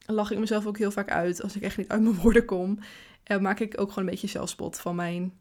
lach 0.07 0.31
ik 0.31 0.38
mezelf 0.38 0.67
ook 0.67 0.78
heel 0.78 0.90
vaak 0.90 1.11
uit 1.11 1.43
als 1.43 1.57
ik 1.57 1.62
echt 1.62 1.76
niet 1.76 1.88
uit 1.88 2.02
mijn 2.02 2.14
woorden 2.14 2.45
kom. 2.45 2.78
En 3.23 3.43
maak 3.43 3.61
ik 3.61 3.81
ook 3.81 3.88
gewoon 3.88 4.05
een 4.05 4.11
beetje 4.11 4.26
zelfspot 4.26 4.81
van 4.81 4.97
mijn 4.97 5.33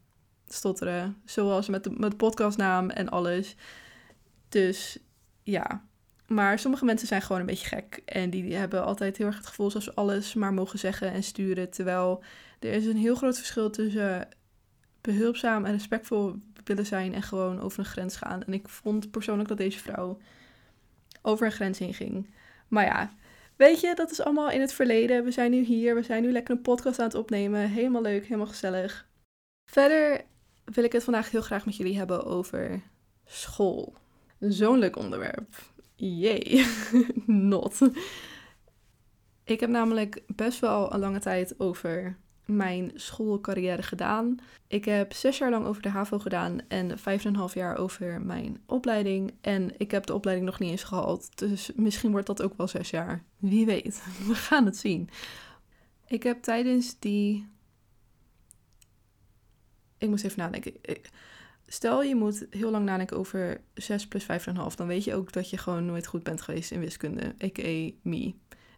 stotteren. 0.48 1.22
Zoals 1.26 1.68
met 1.68 1.84
de, 1.84 1.90
met 1.98 2.18
podcastnaam 2.18 2.90
en 2.90 3.10
alles. 3.10 3.56
Dus 4.50 5.00
ja. 5.44 5.87
Maar 6.28 6.60
sommige 6.60 6.86
mensen 6.86 7.08
zijn 7.08 7.22
gewoon 7.22 7.40
een 7.40 7.48
beetje 7.48 7.68
gek. 7.68 8.02
En 8.06 8.30
die, 8.30 8.56
hebben 8.56 8.86
altijd 8.86 9.18
heel 9.18 9.26
erg 9.26 9.38
het 9.38 9.48
gevoel 9.48 9.66
alsof 9.66 9.84
ze 9.84 9.94
alles 9.94 10.34
maar 10.34 10.54
mogen 10.54 10.80
zeggen 10.80 11.12
en 11.12 11.24
sturen. 11.24 11.70
Terwijl 11.70 12.24
er 12.60 12.72
is 12.72 12.86
een 12.86 12.98
heel 12.98 13.16
groot 13.16 13.38
verschil 13.38 13.70
tussen 13.70 14.28
behulpzaam 15.02 15.66
en 15.66 15.72
respectvol 15.72 16.36
willen 16.64 16.86
zijn 16.86 17.14
en 17.14 17.22
gewoon 17.22 17.60
over 17.60 17.80
een 17.80 17.86
grens 17.86 18.16
gaan. 18.16 18.44
En 18.44 18.54
ik 18.54 18.70
vond 18.70 19.12
persoonlijk 19.12 19.50
dat 19.50 19.58
deze 19.58 19.80
vrouw 19.80 20.18
over 21.22 21.46
een 21.46 21.52
grens 21.52 21.80
heen 21.80 21.94
ging. 21.94 22.30
Maar 22.68 22.86
ja, 22.86 23.12
weet 23.56 23.80
je, 23.80 23.96
dat 23.96 24.12
is 24.12 24.22
allemaal 24.22 24.50
in 24.50 24.62
het 24.62 24.74
verleden. 24.74 25.24
We 25.24 25.32
zijn 25.32 25.52
nu 25.52 25.64
hier, 25.64 25.96
we 25.96 26.04
zijn 26.04 26.22
nu 26.22 26.32
lekker 26.32 26.56
een 26.56 26.62
podcast 26.62 27.00
aan 27.00 27.06
het 27.06 27.16
opnemen. 27.16 27.70
Helemaal 27.70 28.02
leuk, 28.02 28.24
helemaal 28.24 28.48
gezellig. 28.48 29.08
Verder 29.72 30.22
wil 30.64 30.84
ik 30.84 30.92
het 30.92 31.04
vandaag 31.04 31.32
heel 31.32 31.42
graag 31.42 31.66
met 31.66 31.76
jullie 31.76 31.98
hebben 31.98 32.26
over 32.26 32.82
school. 33.26 33.96
Zo'n 34.40 34.80
leuk 34.80 34.96
onderwerp. 34.96 35.56
Jee, 35.98 36.66
not. 37.26 37.80
Ik 39.44 39.60
heb 39.60 39.70
namelijk 39.70 40.24
best 40.36 40.60
wel 40.60 40.94
een 40.94 41.00
lange 41.00 41.20
tijd 41.20 41.60
over 41.60 42.18
mijn 42.46 42.92
schoolcarrière 42.96 43.84
gedaan. 43.84 44.40
Ik 44.68 44.86
heb 44.86 45.14
zes 45.14 45.38
jaar 45.38 45.50
lang 45.50 45.66
over 45.66 45.82
de 45.82 45.90
HAVO 45.90 46.20
gedaan 46.20 46.60
en 46.68 47.00
vijf 47.00 47.24
en 47.24 47.30
een 47.30 47.36
half 47.36 47.54
jaar 47.54 47.78
over 47.78 48.22
mijn 48.22 48.62
opleiding. 48.66 49.34
En 49.42 49.74
ik 49.78 49.92
heb 49.92 50.06
de 50.06 50.14
opleiding 50.14 50.50
nog 50.50 50.60
niet 50.60 50.72
eens 50.72 50.84
gehaald, 50.84 51.38
dus 51.38 51.72
misschien 51.76 52.12
wordt 52.12 52.28
dat 52.28 52.42
ook 52.42 52.58
wel 52.58 52.68
zes 52.68 52.90
jaar. 52.90 53.24
Wie 53.38 53.66
weet, 53.66 54.04
we 54.28 54.36
gaan 54.36 54.66
het 54.66 54.78
zien. 54.78 55.10
Ik 56.08 56.24
heb 56.24 56.42
tijdens 56.42 57.00
die... 57.00 57.48
Ik 59.98 60.10
moest 60.10 60.24
even 60.24 60.40
nadenken. 60.40 60.74
Stel 61.70 62.04
je 62.04 62.16
moet 62.16 62.48
heel 62.50 62.72
lang 62.72 62.86
nadenken 62.86 63.18
over 63.18 63.62
6 63.74 64.08
plus 64.08 64.24
5,5, 64.24 64.28
dan 64.76 64.88
weet 64.88 65.04
je 65.04 65.16
ook 65.16 65.32
dat 65.32 65.50
je 65.50 65.58
gewoon 65.58 65.86
nooit 65.86 66.08
goed 66.08 66.24
bent 66.24 66.42
geweest 66.42 66.72
in 66.72 66.80
wiskunde, 66.80 67.36
a.k.a. 67.44 67.92
me. 68.02 68.34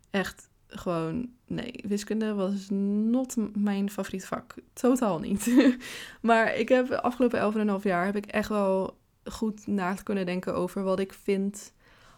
Echt 0.10 0.50
gewoon, 0.68 1.30
nee, 1.46 1.84
wiskunde 1.88 2.34
was 2.34 2.68
not 2.70 3.36
mijn 3.56 3.90
favoriet 3.90 4.26
vak. 4.26 4.56
Totaal 4.74 5.20
niet. 5.20 5.76
maar 6.22 6.56
ik 6.56 6.70
heb 6.70 6.88
de 6.88 7.02
afgelopen 7.02 7.80
11,5 7.80 7.84
jaar 7.84 8.06
heb 8.06 8.16
ik 8.16 8.26
echt 8.26 8.50
wel 8.50 8.98
goed 9.24 9.68
na 9.68 9.94
kunnen 9.94 10.26
denken 10.26 10.56
over 10.56 10.84
wat 10.84 11.00
ik 11.00 11.14
vind 11.14 11.74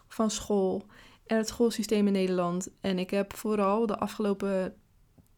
van 0.08 0.30
school 0.30 0.86
en 1.26 1.36
het 1.36 1.48
schoolsysteem 1.48 2.06
in 2.06 2.12
Nederland. 2.12 2.68
En 2.80 2.98
ik 2.98 3.10
heb 3.10 3.36
vooral 3.36 3.86
de 3.86 3.98
afgelopen 3.98 4.74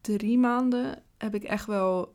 drie 0.01 0.37
maanden 0.37 1.03
heb 1.17 1.35
ik 1.35 1.43
echt 1.43 1.65
wel 1.65 2.14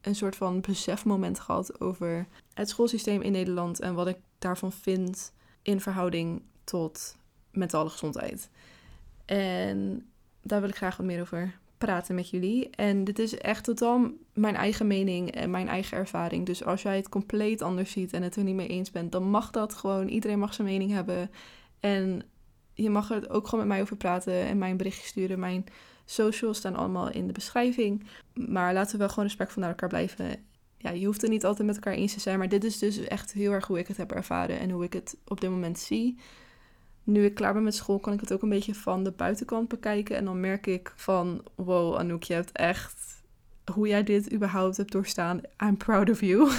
een 0.00 0.14
soort 0.14 0.36
van 0.36 0.60
besefmoment 0.60 1.40
gehad 1.40 1.80
over 1.80 2.26
het 2.54 2.68
schoolsysteem 2.68 3.22
in 3.22 3.32
Nederland 3.32 3.80
en 3.80 3.94
wat 3.94 4.06
ik 4.06 4.16
daarvan 4.38 4.72
vind 4.72 5.32
in 5.62 5.80
verhouding 5.80 6.42
tot 6.64 7.16
mentale 7.50 7.90
gezondheid. 7.90 8.50
En 9.24 10.08
daar 10.42 10.60
wil 10.60 10.68
ik 10.68 10.76
graag 10.76 10.96
wat 10.96 11.06
meer 11.06 11.20
over 11.20 11.58
praten 11.78 12.14
met 12.14 12.30
jullie. 12.30 12.70
En 12.70 13.04
dit 13.04 13.18
is 13.18 13.38
echt 13.38 13.64
totaal 13.64 14.10
mijn 14.32 14.54
eigen 14.54 14.86
mening 14.86 15.30
en 15.30 15.50
mijn 15.50 15.68
eigen 15.68 15.96
ervaring. 15.98 16.46
Dus 16.46 16.64
als 16.64 16.82
jij 16.82 16.96
het 16.96 17.08
compleet 17.08 17.62
anders 17.62 17.90
ziet 17.90 18.12
en 18.12 18.22
het 18.22 18.36
er 18.36 18.42
niet 18.42 18.54
mee 18.54 18.68
eens 18.68 18.90
bent, 18.90 19.12
dan 19.12 19.30
mag 19.30 19.50
dat 19.50 19.74
gewoon. 19.74 20.08
Iedereen 20.08 20.38
mag 20.38 20.54
zijn 20.54 20.68
mening 20.68 20.90
hebben. 20.90 21.30
En 21.80 22.22
je 22.74 22.90
mag 22.90 23.10
er 23.10 23.30
ook 23.30 23.48
gewoon 23.48 23.66
met 23.66 23.74
mij 23.74 23.82
over 23.82 23.96
praten 23.96 24.32
en 24.32 24.58
mijn 24.58 24.76
berichtje 24.76 25.06
sturen. 25.06 25.38
Mijn 25.38 25.64
socials 26.10 26.58
staan 26.58 26.76
allemaal 26.76 27.10
in 27.10 27.26
de 27.26 27.32
beschrijving. 27.32 28.06
Maar 28.34 28.72
laten 28.72 28.92
we 28.92 28.98
wel 28.98 29.08
gewoon 29.08 29.24
respectvol 29.24 29.62
naar 29.62 29.70
elkaar 29.70 29.88
blijven. 29.88 30.46
Ja, 30.76 30.90
je 30.90 31.06
hoeft 31.06 31.22
er 31.22 31.28
niet 31.28 31.44
altijd 31.44 31.66
met 31.66 31.76
elkaar 31.76 31.94
eens 31.94 32.12
te 32.12 32.20
zijn. 32.20 32.38
Maar 32.38 32.48
dit 32.48 32.64
is 32.64 32.78
dus 32.78 32.98
echt 32.98 33.32
heel 33.32 33.52
erg 33.52 33.66
hoe 33.66 33.78
ik 33.78 33.88
het 33.88 33.96
heb 33.96 34.12
ervaren 34.12 34.58
en 34.58 34.70
hoe 34.70 34.84
ik 34.84 34.92
het 34.92 35.16
op 35.24 35.40
dit 35.40 35.50
moment 35.50 35.78
zie 35.78 36.18
nu 37.08 37.24
ik 37.24 37.34
klaar 37.34 37.52
ben 37.52 37.62
met 37.62 37.74
school, 37.74 37.98
kan 37.98 38.12
ik 38.12 38.20
het 38.20 38.32
ook 38.32 38.42
een 38.42 38.48
beetje 38.48 38.74
van 38.74 39.04
de 39.04 39.10
buitenkant 39.10 39.68
bekijken. 39.68 40.16
En 40.16 40.24
dan 40.24 40.40
merk 40.40 40.66
ik 40.66 40.92
van, 40.96 41.44
wow 41.54 41.96
Anouk, 41.96 42.22
je 42.22 42.34
hebt 42.34 42.52
echt, 42.52 43.22
hoe 43.72 43.88
jij 43.88 44.02
dit 44.02 44.32
überhaupt 44.32 44.76
hebt 44.76 44.92
doorstaan, 44.92 45.40
I'm 45.62 45.76
proud 45.76 46.10
of 46.10 46.20
you. 46.20 46.50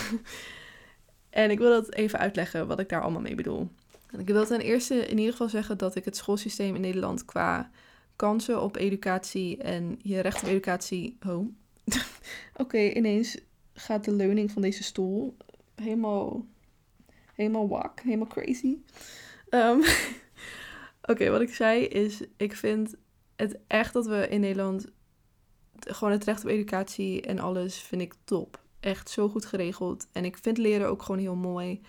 en 1.29 1.51
ik 1.51 1.57
wil 1.57 1.69
dat 1.69 1.93
even 1.93 2.19
uitleggen, 2.19 2.67
wat 2.67 2.79
ik 2.79 2.89
daar 2.89 3.01
allemaal 3.01 3.21
mee 3.21 3.35
bedoel. 3.35 3.69
Ik 4.17 4.27
wil 4.27 4.45
ten 4.45 4.59
eerste 4.59 4.95
in 4.95 5.17
ieder 5.17 5.31
geval 5.31 5.49
zeggen 5.49 5.77
dat 5.77 5.95
ik 5.95 6.05
het 6.05 6.17
schoolsysteem 6.17 6.75
in 6.75 6.81
Nederland 6.81 7.25
qua 7.25 7.69
kansen 8.19 8.61
op 8.61 8.75
educatie 8.75 9.57
en 9.57 9.99
je 10.01 10.19
recht 10.19 10.43
op 10.43 10.49
educatie... 10.49 11.17
Oh, 11.27 11.47
oké, 12.63 12.77
ineens 12.79 13.37
gaat 13.73 14.03
de 14.03 14.11
leuning 14.11 14.51
van 14.51 14.61
deze 14.61 14.83
stoel 14.83 15.37
helemaal, 15.75 16.45
helemaal 17.33 17.67
wak, 17.67 17.99
helemaal 17.99 18.27
crazy. 18.27 18.77
Um, 19.49 19.83
Oké, 21.11 21.29
wat 21.29 21.41
ik 21.41 21.53
zei 21.53 21.83
is, 21.83 22.21
ik 22.37 22.55
vind 22.55 22.95
het 23.35 23.59
echt 23.67 23.93
dat 23.93 24.05
we 24.05 24.27
in 24.27 24.39
Nederland 24.39 24.85
gewoon 25.79 26.11
het 26.11 26.23
recht 26.23 26.43
op 26.43 26.49
educatie 26.49 27.21
en 27.21 27.39
alles 27.39 27.77
vind 27.77 28.01
ik 28.01 28.13
top. 28.23 28.61
Echt 28.79 29.09
zo 29.09 29.29
goed 29.29 29.45
geregeld. 29.45 30.07
En 30.11 30.25
ik 30.25 30.37
vind 30.37 30.57
leren 30.57 30.87
ook 30.87 31.01
gewoon 31.01 31.21
heel 31.21 31.35
mooi. 31.35 31.81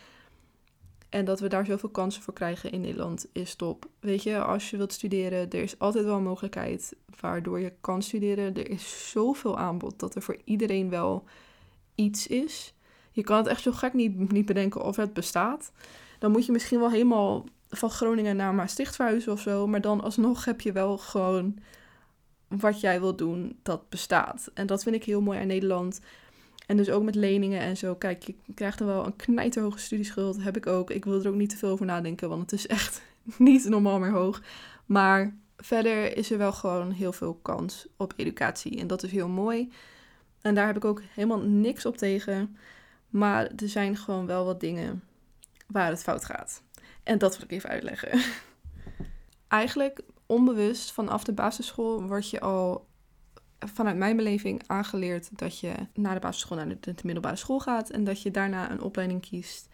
En 1.10 1.24
dat 1.24 1.40
we 1.40 1.48
daar 1.48 1.66
zoveel 1.66 1.88
kansen 1.88 2.22
voor 2.22 2.34
krijgen 2.34 2.72
in 2.72 2.80
Nederland 2.80 3.26
is 3.32 3.54
top. 3.54 3.86
Weet 4.00 4.22
je, 4.22 4.42
als 4.42 4.70
je 4.70 4.76
wilt 4.76 4.92
studeren, 4.92 5.50
er 5.50 5.62
is 5.62 5.78
altijd 5.78 6.04
wel 6.04 6.16
een 6.16 6.22
mogelijkheid 6.22 6.96
waardoor 7.20 7.60
je 7.60 7.72
kan 7.80 8.02
studeren. 8.02 8.54
Er 8.54 8.70
is 8.70 9.10
zoveel 9.10 9.58
aanbod 9.58 9.98
dat 9.98 10.14
er 10.14 10.22
voor 10.22 10.36
iedereen 10.44 10.90
wel 10.90 11.24
iets 11.94 12.26
is. 12.26 12.74
Je 13.10 13.22
kan 13.22 13.36
het 13.36 13.46
echt 13.46 13.62
zo 13.62 13.72
gek 13.72 13.92
niet, 13.92 14.32
niet 14.32 14.46
bedenken 14.46 14.82
of 14.82 14.96
het 14.96 15.12
bestaat. 15.12 15.72
Dan 16.18 16.30
moet 16.30 16.46
je 16.46 16.52
misschien 16.52 16.80
wel 16.80 16.90
helemaal 16.90 17.44
van 17.68 17.90
Groningen 17.90 18.36
naar 18.36 18.54
Maastricht 18.54 18.96
verhuizen 18.96 19.32
of 19.32 19.40
zo. 19.40 19.66
Maar 19.66 19.80
dan 19.80 20.00
alsnog 20.00 20.44
heb 20.44 20.60
je 20.60 20.72
wel 20.72 20.98
gewoon 20.98 21.58
wat 22.48 22.80
jij 22.80 23.00
wil 23.00 23.16
doen, 23.16 23.58
dat 23.62 23.88
bestaat. 23.88 24.50
En 24.54 24.66
dat 24.66 24.82
vind 24.82 24.94
ik 24.94 25.04
heel 25.04 25.20
mooi 25.20 25.38
aan 25.38 25.46
Nederland. 25.46 26.00
En 26.70 26.76
dus 26.76 26.90
ook 26.90 27.02
met 27.02 27.14
leningen 27.14 27.60
en 27.60 27.76
zo. 27.76 27.94
Kijk, 27.94 28.22
je 28.22 28.34
krijgt 28.54 28.78
dan 28.78 28.86
wel 28.86 29.06
een 29.06 29.16
knijterhoge 29.16 29.78
studieschuld. 29.78 30.42
Heb 30.42 30.56
ik 30.56 30.66
ook. 30.66 30.90
Ik 30.90 31.04
wil 31.04 31.20
er 31.20 31.28
ook 31.28 31.34
niet 31.34 31.50
te 31.50 31.56
veel 31.56 31.70
over 31.70 31.86
nadenken, 31.86 32.28
want 32.28 32.40
het 32.40 32.52
is 32.52 32.66
echt 32.66 33.02
niet 33.38 33.68
normaal 33.68 33.98
meer 33.98 34.10
hoog. 34.10 34.42
Maar 34.86 35.36
verder 35.56 36.16
is 36.16 36.30
er 36.30 36.38
wel 36.38 36.52
gewoon 36.52 36.90
heel 36.90 37.12
veel 37.12 37.34
kans 37.34 37.86
op 37.96 38.12
educatie. 38.16 38.78
En 38.78 38.86
dat 38.86 39.02
is 39.02 39.10
heel 39.10 39.28
mooi. 39.28 39.72
En 40.40 40.54
daar 40.54 40.66
heb 40.66 40.76
ik 40.76 40.84
ook 40.84 41.02
helemaal 41.14 41.40
niks 41.40 41.86
op 41.86 41.96
tegen. 41.96 42.56
Maar 43.08 43.50
er 43.56 43.68
zijn 43.68 43.96
gewoon 43.96 44.26
wel 44.26 44.44
wat 44.44 44.60
dingen 44.60 45.02
waar 45.66 45.88
het 45.88 46.02
fout 46.02 46.24
gaat. 46.24 46.62
En 47.02 47.18
dat 47.18 47.36
wil 47.36 47.44
ik 47.44 47.52
even 47.52 47.70
uitleggen. 47.70 48.20
Eigenlijk 49.48 50.00
onbewust 50.26 50.92
vanaf 50.92 51.24
de 51.24 51.32
basisschool 51.32 52.02
word 52.02 52.30
je 52.30 52.40
al 52.40 52.88
vanuit 53.66 53.96
mijn 53.96 54.16
beleving 54.16 54.62
aangeleerd 54.66 55.38
dat 55.38 55.58
je 55.58 55.74
na 55.94 56.14
de 56.14 56.20
basisschool 56.20 56.56
naar 56.56 56.68
de, 56.80 56.94
middelbare 57.02 57.36
school 57.36 57.60
gaat 57.60 57.90
en 57.90 58.04
dat 58.04 58.22
je 58.22 58.30
daarna 58.30 58.70
een 58.70 58.82
opleiding 58.82 59.20
kiest. 59.20 59.68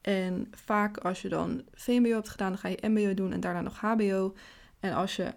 En 0.00 0.48
vaak 0.50 0.98
als 0.98 1.22
je 1.22 1.28
dan 1.28 1.62
VMBO 1.72 2.14
hebt 2.14 2.28
gedaan, 2.28 2.48
dan 2.48 2.58
ga 2.58 2.68
je 2.68 2.88
MBO 2.88 3.14
doen 3.14 3.32
en 3.32 3.40
daarna 3.40 3.60
nog 3.60 3.80
HBO. 3.80 4.34
En 4.80 4.92
als 4.92 5.16
je 5.16 5.34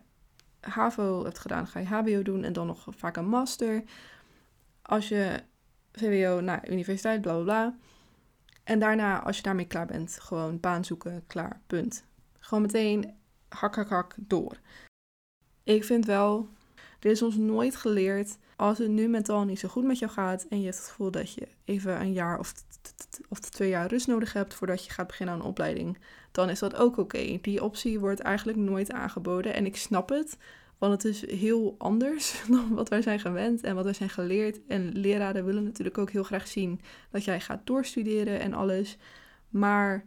HAVO 0.60 1.24
hebt 1.24 1.40
gedaan, 1.40 1.68
ga 1.68 1.80
je 1.80 1.86
HBO 1.86 2.22
doen 2.22 2.44
en 2.44 2.54
dan 2.54 2.68
nog 2.68 2.88
vaak 2.90 3.18
een 3.18 3.28
master. 3.28 3.84
Als 4.82 5.08
je 5.08 5.44
VWO 5.92 6.42
naar 6.42 6.70
universiteit, 6.70 7.22
bla 7.22 7.34
bla 7.34 7.44
bla. 7.44 7.78
En 8.64 8.80
daarna, 8.80 9.24
als 9.24 9.38
je 9.38 9.44
daarmee 9.44 9.68
klaar 9.68 9.86
bent, 9.86 10.20
gewoon 10.20 10.60
baan 10.60 10.86
zoeken, 10.86 11.24
klaar, 11.28 11.62
punt. 11.68 12.06
Gewoon 12.40 12.62
meteen 12.62 13.16
hak, 13.50 13.76
hak, 13.76 13.90
hak, 13.90 14.16
door. 14.18 14.60
Ik 15.64 15.84
vind 15.84 16.06
wel, 16.06 16.50
dit 17.00 17.12
is 17.12 17.22
ons 17.22 17.36
nooit 17.36 17.76
geleerd, 17.76 18.38
als 18.56 18.78
het 18.78 18.90
nu 18.90 19.08
mentaal 19.08 19.44
niet 19.44 19.60
zo 19.60 19.68
goed 19.68 19.84
met 19.84 20.00
jou 20.00 20.12
gaat 20.12 20.46
en 20.50 20.58
je 20.58 20.66
hebt 20.66 20.78
het 20.78 20.88
gevoel 20.88 21.12
dat 21.12 21.34
je 21.34 21.48
even 21.66 22.02
een 22.02 22.14
jaar 22.14 22.40
of, 22.40 22.54
of 23.30 23.40
twee 23.40 23.70
jaar 23.70 23.88
rust 23.88 24.08
nodig 24.08 24.34
hebt 24.34 24.54
voordat 24.54 24.86
je 24.86 24.92
gaat 24.92 25.08
beginnen 25.08 25.36
aan 25.36 25.42
een 25.42 25.48
opleiding, 25.48 25.98
dan 26.32 26.50
is 26.50 26.60
dat 26.60 26.76
ook 26.76 26.98
oké. 26.98 27.38
Die 27.42 27.64
optie 27.64 28.00
wordt 28.00 28.20
eigenlijk 28.20 28.58
nooit 28.58 28.92
aangeboden 28.92 29.54
en 29.54 29.66
ik 29.66 29.78
snap 29.78 30.10
het, 30.10 30.38
want 30.78 31.04
het 31.04 31.06
is 31.06 31.30
heel 31.30 31.76
anders 31.78 32.42
dan 32.50 32.74
wat 32.74 32.90
wij 32.90 33.02
zijn 33.02 33.20
gewend 33.20 33.64
en 33.64 33.76
wat 33.76 33.84
wij 33.84 33.94
zijn 33.94 34.10
geleerd. 34.10 34.60
En 34.68 34.92
leraren 34.92 35.46
willen 35.46 35.64
natuurlijk 35.64 35.98
ook 35.98 36.12
heel 36.12 36.24
graag 36.24 36.48
zien 36.48 36.82
dat 37.12 37.24
jij 37.24 37.40
gaat 37.40 37.68
doorstuderen 37.68 38.40
en 38.40 38.54
alles. 38.54 38.98
Maar 39.50 40.06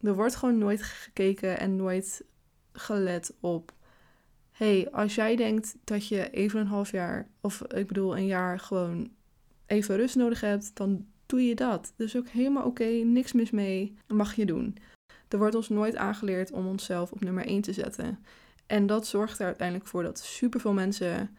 er 0.00 0.14
wordt 0.14 0.36
gewoon 0.36 0.58
nooit 0.58 0.82
gekeken 0.82 1.58
en 1.58 1.76
nooit 1.76 2.24
gelet 2.72 3.34
op. 3.40 3.72
hey, 4.58 4.90
als 4.90 5.14
jij 5.14 5.36
denkt 5.36 5.76
dat 5.84 6.08
je 6.08 6.30
even 6.30 6.60
een 6.60 6.66
half 6.66 6.90
jaar, 6.90 7.28
of 7.40 7.62
ik 7.62 7.86
bedoel 7.86 8.16
een 8.16 8.26
jaar, 8.26 8.58
gewoon 8.58 9.10
even 9.66 9.96
rust 9.96 10.16
nodig 10.16 10.40
hebt, 10.40 10.76
dan 10.76 11.06
doe 11.26 11.46
je 11.46 11.54
dat. 11.54 11.92
Dus 11.96 12.16
ook 12.16 12.28
helemaal 12.28 12.64
oké, 12.64 12.84
niks 12.84 13.32
mis 13.32 13.50
mee, 13.50 13.94
mag 14.06 14.34
je 14.34 14.46
doen. 14.46 14.76
Er 15.28 15.38
wordt 15.38 15.54
ons 15.54 15.68
nooit 15.68 15.96
aangeleerd 15.96 16.50
om 16.52 16.66
onszelf 16.66 17.12
op 17.12 17.20
nummer 17.20 17.46
1 17.46 17.60
te 17.60 17.72
zetten. 17.72 18.18
En 18.66 18.86
dat 18.86 19.06
zorgt 19.06 19.38
er 19.38 19.46
uiteindelijk 19.46 19.88
voor 19.88 20.02
dat 20.02 20.18
superveel 20.18 20.72
mensen 20.72 21.36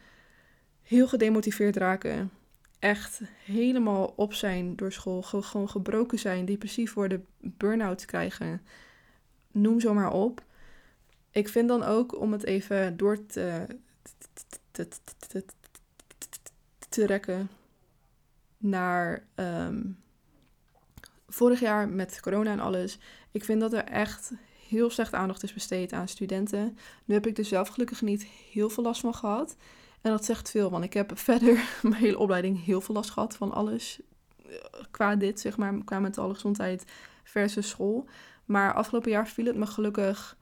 heel 0.82 1.08
gedemotiveerd 1.08 1.76
raken. 1.76 2.32
Echt 2.80 3.22
helemaal 3.44 4.14
op 4.16 4.34
zijn 4.34 4.76
door 4.76 4.92
school. 4.92 5.22
Gewoon 5.22 5.70
gebroken 5.70 6.20
zijn, 6.20 6.46
depressief 6.46 6.94
worden, 6.94 7.26
burn-out 7.40 8.06
krijgen. 8.06 8.62
Noem 9.52 9.80
zo 9.80 9.94
maar 9.94 10.12
op. 10.12 10.48
Ik 11.32 11.50
vind 11.50 11.68
dan 11.68 11.84
ook 11.84 12.20
om 12.20 12.32
het 12.32 12.44
even 12.44 12.98
door 12.98 13.26
te, 13.26 13.66
te, 16.90 17.06
rekken 17.06 17.50
naar 18.58 19.26
um, 19.36 20.00
vorig 21.28 21.60
jaar 21.60 21.90
met 21.90 22.20
corona 22.20 22.52
en 22.52 22.60
alles. 22.60 23.00
Ik 23.32 23.44
vind 23.44 23.62
dat 23.62 23.74
er 23.74 23.84
echt 23.84 24.32
heel 24.68 24.90
slecht 24.90 25.14
aandacht 25.14 25.44
is 25.44 25.54
besteed 25.54 25.94
aan 25.94 26.08
studenten. 26.08 26.78
Nu 27.06 27.14
heb 27.14 27.28
ik 27.28 27.38
er 27.38 27.46
zelf 27.46 27.68
gelukkig 27.68 28.02
niet 28.02 28.24
heel 28.24 28.70
veel 28.70 28.84
last 28.84 29.02
van 29.02 29.16
gehad. 29.16 29.56
En 30.02 30.12
dat 30.12 30.26
zegt 30.26 30.50
veel, 30.50 30.70
want 30.70 30.84
ik 30.84 30.94
heb 30.94 31.18
verder 31.30 31.80
mijn 31.82 31.94
hele 31.94 32.18
opleiding 32.18 32.66
heel 32.66 32.82
veel 32.82 32.96
last 32.96 33.10
gehad 33.10 33.36
van 33.36 33.52
alles. 33.52 34.00
Eh, 34.46 34.56
qua 34.92 35.16
dit, 35.16 35.40
zeg 35.40 35.58
maar, 35.58 35.84
qua 35.84 36.00
mentale 36.00 36.34
gezondheid 36.34 36.86
versus 37.24 37.70
school. 37.70 38.06
Maar 38.46 38.74
afgelopen 38.74 39.12
jaar 39.12 39.28
viel 39.28 39.46
het 39.46 39.56
me 39.56 39.66
gelukkig 39.66 40.38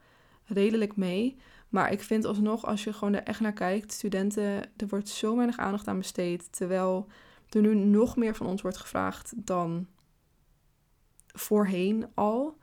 redelijk 0.48 0.96
mee. 0.96 1.36
Maar 1.68 1.92
ik 1.92 2.02
vind 2.02 2.24
alsnog, 2.24 2.66
als 2.66 2.84
je 2.84 2.92
gewoon 2.92 3.14
er 3.14 3.22
echt 3.22 3.40
naar 3.40 3.52
kijkt, 3.52 3.92
studenten, 3.92 4.62
er 4.76 4.88
wordt 4.88 5.08
zo 5.08 5.36
weinig 5.36 5.58
aandacht 5.58 5.88
aan 5.88 5.98
besteed. 5.98 6.52
Terwijl 6.52 7.06
er 7.48 7.60
nu 7.60 7.74
nog 7.74 8.16
meer 8.16 8.36
van 8.36 8.46
ons 8.46 8.62
wordt 8.62 8.76
gevraagd 8.76 9.32
dan 9.36 9.86
voorheen 11.26 12.06
al 12.14 12.56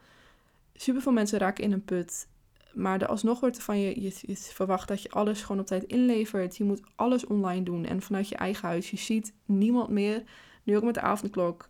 super 0.74 1.02
veel 1.02 1.12
mensen 1.12 1.40
raken 1.40 1.64
in 1.64 1.72
een 1.72 1.86
put. 1.86 2.28
Maar 2.74 3.02
er 3.02 3.08
alsnog 3.08 3.40
wordt 3.40 3.58
er 3.58 3.64
van 3.64 3.80
je, 3.80 4.02
je, 4.02 4.36
verwacht 4.36 4.88
dat 4.88 5.02
je 5.02 5.10
alles 5.10 5.42
gewoon 5.42 5.62
op 5.62 5.68
tijd 5.68 5.84
inlevert. 5.84 6.58
Je 6.58 6.64
moet 6.64 6.82
alles 6.96 7.26
online 7.26 7.64
doen 7.64 7.86
en 7.86 8.02
vanuit 8.02 8.30
je 8.30 8.36
eigen 8.36 8.68
huis. 8.68 8.90
Je 8.90 8.98
ziet 8.98 9.34
niemand 9.46 9.90
meer. 9.90 10.24
Nu 10.64 10.78
ook 10.78 10.84
met 10.84 10.94
de 10.94 11.02
avondklok. 11.02 11.68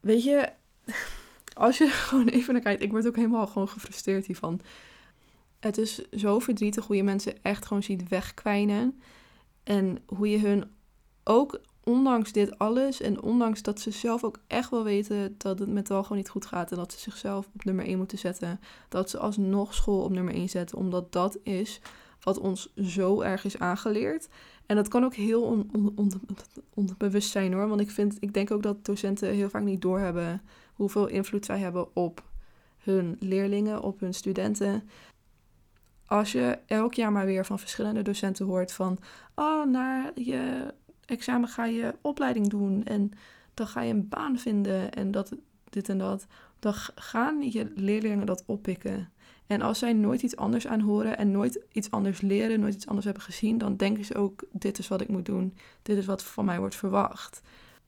Weet 0.00 0.24
je, 0.24 0.48
als 1.54 1.78
je 1.78 1.88
gewoon 2.08 2.28
even 2.28 2.52
naar 2.52 2.62
kijkt, 2.62 2.82
ik 2.82 2.90
word 2.90 3.06
ook 3.06 3.16
helemaal 3.16 3.46
gewoon 3.46 3.68
gefrustreerd 3.68 4.26
hiervan. 4.26 4.60
Het 5.62 5.78
is 5.78 6.10
zo 6.10 6.38
verdrietig 6.38 6.86
hoe 6.86 6.96
je 6.96 7.02
mensen 7.02 7.42
echt 7.42 7.66
gewoon 7.66 7.82
ziet 7.82 8.08
wegkwijnen. 8.08 9.00
En 9.62 9.98
hoe 10.06 10.30
je 10.30 10.38
hun 10.38 10.64
ook 11.24 11.60
ondanks 11.84 12.32
dit 12.32 12.58
alles 12.58 13.00
en 13.00 13.22
ondanks 13.22 13.62
dat 13.62 13.80
ze 13.80 13.90
zelf 13.90 14.24
ook 14.24 14.38
echt 14.46 14.70
wel 14.70 14.84
weten 14.84 15.34
dat 15.38 15.58
het 15.58 15.68
met 15.68 15.88
wel 15.88 16.02
gewoon 16.02 16.18
niet 16.18 16.28
goed 16.28 16.46
gaat 16.46 16.70
en 16.70 16.76
dat 16.76 16.92
ze 16.92 16.98
zichzelf 16.98 17.48
op 17.54 17.64
nummer 17.64 17.84
1 17.84 17.98
moeten 17.98 18.18
zetten, 18.18 18.60
dat 18.88 19.10
ze 19.10 19.18
alsnog 19.18 19.74
school 19.74 20.02
op 20.02 20.10
nummer 20.10 20.34
1 20.34 20.48
zetten, 20.48 20.78
omdat 20.78 21.12
dat 21.12 21.38
is 21.42 21.80
wat 22.20 22.38
ons 22.38 22.72
zo 22.76 23.20
erg 23.20 23.44
is 23.44 23.58
aangeleerd. 23.58 24.28
En 24.66 24.76
dat 24.76 24.88
kan 24.88 25.04
ook 25.04 25.14
heel 25.14 25.66
onbewust 26.74 27.30
zijn 27.30 27.52
hoor, 27.52 27.68
want 27.68 27.80
ik, 27.80 27.90
vind, 27.90 28.16
ik 28.20 28.34
denk 28.34 28.50
ook 28.50 28.62
dat 28.62 28.84
docenten 28.84 29.28
heel 29.28 29.50
vaak 29.50 29.62
niet 29.62 29.82
doorhebben 29.82 30.42
hoeveel 30.74 31.06
invloed 31.06 31.44
zij 31.44 31.58
hebben 31.58 31.96
op 31.96 32.22
hun 32.82 33.16
leerlingen, 33.20 33.82
op 33.82 34.00
hun 34.00 34.14
studenten. 34.14 34.88
Als 36.12 36.32
je 36.32 36.58
elk 36.66 36.94
jaar 36.94 37.12
maar 37.12 37.26
weer 37.26 37.46
van 37.46 37.58
verschillende 37.58 38.02
docenten 38.02 38.46
hoort 38.46 38.72
van, 38.72 38.98
oh, 39.34 39.66
naar 39.66 40.10
je 40.14 40.74
examen 41.04 41.48
ga 41.48 41.64
je 41.64 41.94
opleiding 42.00 42.48
doen 42.48 42.84
en 42.84 43.12
dan 43.54 43.66
ga 43.66 43.80
je 43.80 43.92
een 43.92 44.08
baan 44.08 44.38
vinden 44.38 44.92
en 44.92 45.10
dat, 45.10 45.32
dit 45.70 45.88
en 45.88 45.98
dat. 45.98 46.26
Dan 46.58 46.74
gaan 46.94 47.50
je 47.50 47.72
leerlingen 47.74 48.26
dat 48.26 48.42
oppikken. 48.46 49.12
En 49.46 49.62
als 49.62 49.78
zij 49.78 49.92
nooit 49.92 50.22
iets 50.22 50.36
anders 50.36 50.66
aanhoren 50.66 51.18
en 51.18 51.30
nooit 51.30 51.60
iets 51.72 51.90
anders 51.90 52.20
leren, 52.20 52.60
nooit 52.60 52.74
iets 52.74 52.86
anders 52.86 53.04
hebben 53.04 53.22
gezien, 53.22 53.58
dan 53.58 53.76
denken 53.76 54.04
ze 54.04 54.14
ook: 54.14 54.44
dit 54.50 54.78
is 54.78 54.88
wat 54.88 55.00
ik 55.00 55.08
moet 55.08 55.26
doen, 55.26 55.56
dit 55.82 55.96
is 55.96 56.06
wat 56.06 56.22
van 56.22 56.44
mij 56.44 56.58
wordt 56.58 56.76
verwacht. 56.76 57.42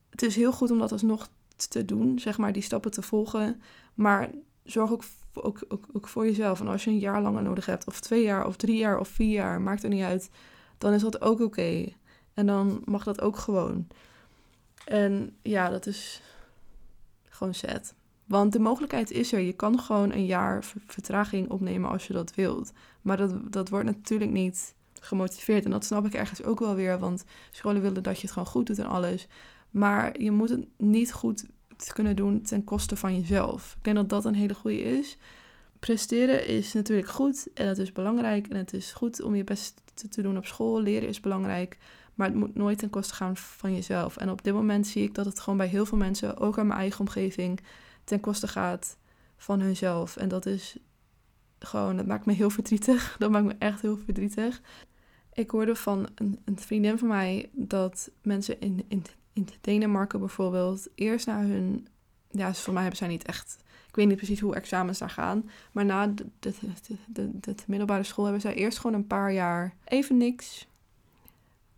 Het 0.09 0.21
is 0.21 0.35
heel 0.35 0.51
goed 0.51 0.71
om 0.71 0.79
dat 0.79 0.91
alsnog 0.91 1.29
te 1.55 1.85
doen, 1.85 2.19
zeg 2.19 2.37
maar, 2.37 2.53
die 2.53 2.61
stappen 2.61 2.91
te 2.91 3.01
volgen. 3.01 3.61
Maar 3.93 4.29
zorg 4.65 4.91
ook, 4.91 5.03
ook, 5.33 5.59
ook, 5.93 6.07
voor 6.07 6.25
jezelf. 6.25 6.59
En 6.59 6.67
als 6.67 6.83
je 6.83 6.89
een 6.89 6.99
jaar 6.99 7.21
langer 7.21 7.43
nodig 7.43 7.65
hebt, 7.65 7.87
of 7.87 7.99
twee 7.99 8.23
jaar, 8.23 8.47
of 8.47 8.55
drie 8.55 8.77
jaar, 8.77 8.99
of 8.99 9.07
vier 9.07 9.31
jaar, 9.31 9.61
maakt 9.61 9.83
er 9.83 9.89
niet 9.89 10.03
uit, 10.03 10.29
dan 10.77 10.93
is 10.93 11.01
dat 11.01 11.21
ook 11.21 11.39
oké. 11.39 11.85
En 12.33 12.45
dan 12.45 12.81
mag 12.85 13.03
dat 13.03 13.21
ook 13.21 13.37
gewoon. 13.37 13.87
En 14.85 15.35
ja, 15.41 15.69
dat 15.69 15.85
is 15.85 16.21
gewoon 17.29 17.53
sad. 17.53 17.95
Want 18.25 18.53
de 18.53 18.59
mogelijkheid 18.59 19.11
is 19.11 19.33
er. 19.33 19.39
Je 19.39 19.53
kan 19.53 19.79
gewoon 19.79 20.11
een 20.11 20.25
jaar 20.25 20.63
vertraging 20.87 21.49
opnemen 21.49 21.89
als 21.89 22.07
je 22.07 22.13
dat 22.13 22.35
wilt. 22.35 22.71
Maar 23.01 23.17
dat, 23.17 23.51
dat 23.51 23.69
wordt 23.69 23.85
natuurlijk 23.85 24.31
niet 24.31 24.75
gemotiveerd. 24.99 25.65
En 25.65 25.71
dat 25.71 25.85
snap 25.85 26.05
ik 26.05 26.13
ergens 26.13 26.43
ook 26.43 26.59
wel 26.59 26.75
weer. 26.75 26.99
Want 26.99 27.23
scholen 27.51 27.81
willen 27.81 28.03
dat 28.03 28.15
je 28.15 28.21
het 28.21 28.31
gewoon 28.31 28.47
goed 28.47 28.67
doet 28.67 28.79
en 28.79 28.85
alles. 28.85 29.27
Maar 29.71 30.21
je 30.21 30.31
moet 30.31 30.49
het 30.49 30.67
niet 30.77 31.13
goed 31.13 31.45
kunnen 31.93 32.15
doen 32.15 32.41
ten 32.41 32.63
koste 32.63 32.95
van 32.95 33.19
jezelf. 33.19 33.73
Ik 33.77 33.83
denk 33.83 33.95
dat 33.95 34.09
dat 34.09 34.25
een 34.25 34.35
hele 34.35 34.53
goede 34.53 34.81
is. 34.81 35.17
Presteren 35.79 36.47
is 36.47 36.73
natuurlijk 36.73 37.07
goed 37.07 37.47
en 37.53 37.67
het 37.67 37.77
is 37.77 37.91
belangrijk. 37.91 38.47
En 38.47 38.57
het 38.57 38.73
is 38.73 38.91
goed 38.91 39.21
om 39.21 39.35
je 39.35 39.43
best 39.43 39.81
te 40.09 40.21
doen 40.21 40.37
op 40.37 40.45
school. 40.45 40.81
Leren 40.81 41.07
is 41.09 41.19
belangrijk. 41.19 41.77
Maar 42.13 42.27
het 42.27 42.35
moet 42.35 42.55
nooit 42.55 42.77
ten 42.77 42.89
koste 42.89 43.13
gaan 43.13 43.37
van 43.37 43.73
jezelf. 43.73 44.17
En 44.17 44.29
op 44.29 44.43
dit 44.43 44.53
moment 44.53 44.87
zie 44.87 45.03
ik 45.03 45.13
dat 45.13 45.25
het 45.25 45.39
gewoon 45.39 45.57
bij 45.57 45.67
heel 45.67 45.85
veel 45.85 45.97
mensen, 45.97 46.37
ook 46.37 46.57
aan 46.57 46.67
mijn 46.67 46.79
eigen 46.79 46.99
omgeving, 46.99 47.59
ten 48.03 48.19
koste 48.19 48.47
gaat 48.47 48.97
van 49.37 49.59
hunzelf. 49.59 50.17
En 50.17 50.27
dat 50.27 50.45
is 50.45 50.77
gewoon, 51.59 51.97
dat 51.97 52.05
maakt 52.05 52.25
me 52.25 52.33
heel 52.33 52.49
verdrietig. 52.49 53.15
Dat 53.19 53.31
maakt 53.31 53.45
me 53.45 53.55
echt 53.59 53.81
heel 53.81 53.97
verdrietig. 53.97 54.61
Ik 55.33 55.49
hoorde 55.49 55.75
van 55.75 56.07
een, 56.15 56.39
een 56.45 56.59
vriendin 56.59 56.97
van 56.97 57.07
mij 57.07 57.49
dat 57.51 58.11
mensen 58.21 58.61
in, 58.61 58.85
in, 58.87 59.03
in 59.35 59.47
Denemarken 59.61 60.19
bijvoorbeeld 60.19 60.87
eerst 60.95 61.25
na 61.25 61.41
hun. 61.41 61.87
Ja, 62.31 62.53
voor 62.53 62.73
mij 62.73 62.81
hebben 62.81 62.99
zij 62.99 63.07
niet 63.07 63.25
echt. 63.25 63.57
Ik 63.87 63.95
weet 63.95 64.07
niet 64.07 64.17
precies 64.17 64.39
hoe 64.39 64.55
examens 64.55 64.99
daar 64.99 65.09
gaan. 65.09 65.49
Maar 65.71 65.85
na 65.85 66.07
de, 66.07 66.25
de, 66.39 66.53
de, 67.07 67.39
de, 67.39 67.55
de 67.55 67.63
middelbare 67.67 68.03
school 68.03 68.23
hebben 68.23 68.41
zij 68.41 68.53
eerst 68.53 68.77
gewoon 68.77 68.95
een 68.95 69.07
paar 69.07 69.33
jaar 69.33 69.73
even 69.85 70.17
niks 70.17 70.67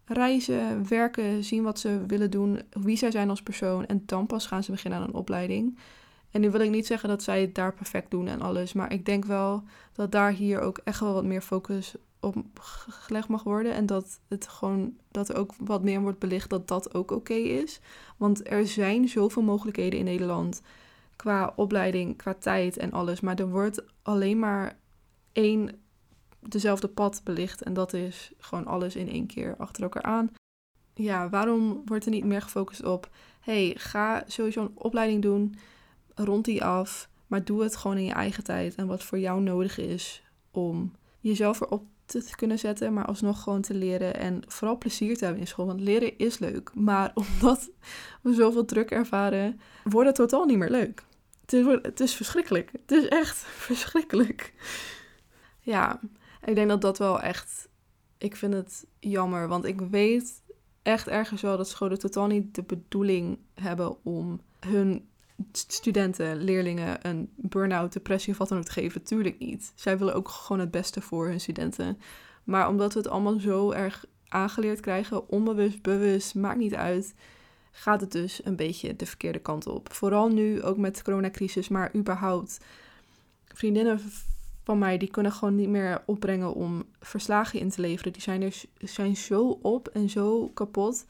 reizen, 0.05 0.87
werken, 0.87 1.43
zien 1.43 1.63
wat 1.63 1.79
ze 1.79 2.05
willen 2.07 2.31
doen, 2.31 2.61
wie 2.69 2.97
zij 2.97 3.11
zijn 3.11 3.29
als 3.29 3.41
persoon. 3.41 3.85
En 3.85 4.03
dan 4.05 4.25
pas 4.25 4.45
gaan 4.45 4.63
ze 4.63 4.71
beginnen 4.71 4.99
aan 4.99 5.07
een 5.07 5.13
opleiding. 5.13 5.77
En 6.31 6.41
nu 6.41 6.51
wil 6.51 6.61
ik 6.61 6.69
niet 6.69 6.85
zeggen 6.85 7.09
dat 7.09 7.23
zij 7.23 7.41
het 7.41 7.55
daar 7.55 7.73
perfect 7.73 8.11
doen 8.11 8.27
en 8.27 8.41
alles. 8.41 8.73
Maar 8.73 8.93
ik 8.93 9.05
denk 9.05 9.25
wel 9.25 9.63
dat 9.93 10.11
daar 10.11 10.31
hier 10.31 10.59
ook 10.59 10.79
echt 10.83 10.99
wel 10.99 11.13
wat 11.13 11.25
meer 11.25 11.41
focus 11.41 11.95
opgelegd 12.19 13.27
mag 13.27 13.43
worden. 13.43 13.73
En 13.73 13.85
dat 13.85 14.19
het 14.27 14.47
gewoon 14.47 14.97
dat 15.11 15.29
er 15.29 15.35
ook 15.35 15.53
wat 15.59 15.83
meer 15.83 16.01
wordt 16.01 16.19
belicht 16.19 16.49
dat 16.49 16.67
dat 16.67 16.93
ook 16.93 17.11
oké 17.11 17.33
is. 17.33 17.79
Want 18.17 18.49
er 18.49 18.67
zijn 18.67 19.07
zoveel 19.07 19.41
mogelijkheden 19.43 19.99
in 19.99 20.05
Nederland 20.05 20.61
qua 21.15 21.53
opleiding, 21.55 22.17
qua 22.17 22.33
tijd 22.33 22.77
en 22.77 22.91
alles. 22.91 23.19
Maar 23.19 23.35
er 23.35 23.49
wordt 23.49 23.83
alleen 24.01 24.39
maar 24.39 24.77
één 25.31 25.79
dezelfde 26.39 26.87
pad 26.87 27.21
belicht. 27.23 27.61
En 27.61 27.73
dat 27.73 27.93
is 27.93 28.31
gewoon 28.37 28.65
alles 28.65 28.95
in 28.95 29.09
één 29.09 29.27
keer 29.27 29.55
achter 29.57 29.83
elkaar 29.83 30.03
aan. 30.03 30.29
Ja, 30.93 31.29
waarom 31.29 31.81
wordt 31.85 32.05
er 32.05 32.11
niet 32.11 32.25
meer 32.25 32.41
gefocust 32.41 32.83
op... 32.83 33.09
hey, 33.39 33.73
ga 33.77 34.23
sowieso 34.27 34.61
een 34.61 34.71
opleiding 34.73 35.21
doen, 35.21 35.55
rond 36.15 36.45
die 36.45 36.63
af... 36.63 37.09
maar 37.27 37.43
doe 37.43 37.63
het 37.63 37.75
gewoon 37.75 37.97
in 37.97 38.03
je 38.05 38.11
eigen 38.11 38.43
tijd 38.43 38.75
en 38.75 38.87
wat 38.87 39.03
voor 39.03 39.19
jou 39.19 39.41
nodig 39.41 39.77
is... 39.77 40.23
om 40.51 40.91
jezelf 41.19 41.61
erop 41.61 41.83
te 42.07 42.35
kunnen 42.35 42.59
zetten, 42.59 42.93
maar 42.93 43.05
alsnog 43.05 43.43
gewoon 43.43 43.61
te 43.61 43.73
leren 43.73 44.15
en 44.15 44.41
vooral 44.47 44.77
plezier 44.77 45.17
te 45.17 45.23
hebben 45.23 45.41
in 45.41 45.47
school. 45.47 45.65
Want 45.65 45.79
leren 45.79 46.17
is 46.17 46.39
leuk, 46.39 46.71
maar 46.73 47.11
omdat 47.21 47.69
we 48.21 48.33
zoveel 48.33 48.65
druk 48.65 48.91
ervaren, 48.91 49.59
wordt 49.83 50.07
het 50.07 50.15
totaal 50.15 50.45
niet 50.45 50.57
meer 50.57 50.69
leuk. 50.69 51.03
Het 51.41 51.53
is, 51.53 51.65
het 51.81 51.99
is 51.99 52.13
verschrikkelijk. 52.13 52.71
Het 52.71 52.91
is 52.91 53.07
echt 53.07 53.37
verschrikkelijk. 53.67 54.53
Ja, 55.59 55.99
ik 56.45 56.55
denk 56.55 56.69
dat 56.69 56.81
dat 56.81 56.97
wel 56.97 57.21
echt. 57.21 57.69
Ik 58.17 58.35
vind 58.35 58.53
het 58.53 58.85
jammer, 58.99 59.47
want 59.47 59.65
ik 59.65 59.81
weet 59.81 60.41
echt 60.81 61.07
ergens 61.07 61.41
wel 61.41 61.57
dat 61.57 61.69
scholen 61.69 61.99
totaal 61.99 62.27
niet 62.27 62.55
de 62.55 62.63
bedoeling 62.63 63.39
hebben 63.53 64.03
om 64.03 64.41
hun 64.59 65.07
studenten, 65.51 66.37
leerlingen 66.37 67.07
een 67.07 67.29
burn-out, 67.35 67.93
depressie 67.93 68.31
of 68.31 68.37
wat 68.37 68.49
dan 68.49 68.57
ook 68.57 68.69
geven. 68.69 69.03
Tuurlijk 69.03 69.39
niet. 69.39 69.71
Zij 69.75 69.97
willen 69.97 70.15
ook 70.15 70.29
gewoon 70.29 70.59
het 70.59 70.71
beste 70.71 71.01
voor 71.01 71.27
hun 71.27 71.39
studenten. 71.39 71.99
Maar 72.43 72.67
omdat 72.67 72.93
we 72.93 72.99
het 72.99 73.07
allemaal 73.07 73.39
zo 73.39 73.71
erg 73.71 74.05
aangeleerd 74.27 74.79
krijgen, 74.79 75.29
onbewust, 75.29 75.81
bewust, 75.81 76.35
maakt 76.35 76.57
niet 76.57 76.75
uit, 76.75 77.13
gaat 77.71 78.01
het 78.01 78.11
dus 78.11 78.45
een 78.45 78.55
beetje 78.55 78.95
de 78.95 79.05
verkeerde 79.05 79.39
kant 79.39 79.67
op. 79.67 79.93
Vooral 79.93 80.29
nu, 80.29 80.63
ook 80.63 80.77
met 80.77 80.95
de 80.95 81.03
coronacrisis, 81.03 81.67
maar 81.67 81.95
überhaupt. 81.95 82.59
Vriendinnen 83.47 83.99
van 84.63 84.79
mij, 84.79 84.97
die 84.97 85.09
kunnen 85.09 85.31
gewoon 85.31 85.55
niet 85.55 85.69
meer 85.69 86.03
opbrengen 86.05 86.53
om 86.53 86.85
verslagen 86.99 87.59
in 87.59 87.69
te 87.69 87.81
leveren. 87.81 88.13
Die 88.13 88.21
zijn, 88.21 88.41
er, 88.41 88.63
zijn 88.77 89.15
zo 89.15 89.47
op 89.47 89.87
en 89.87 90.09
zo 90.09 90.47
kapot. 90.47 91.05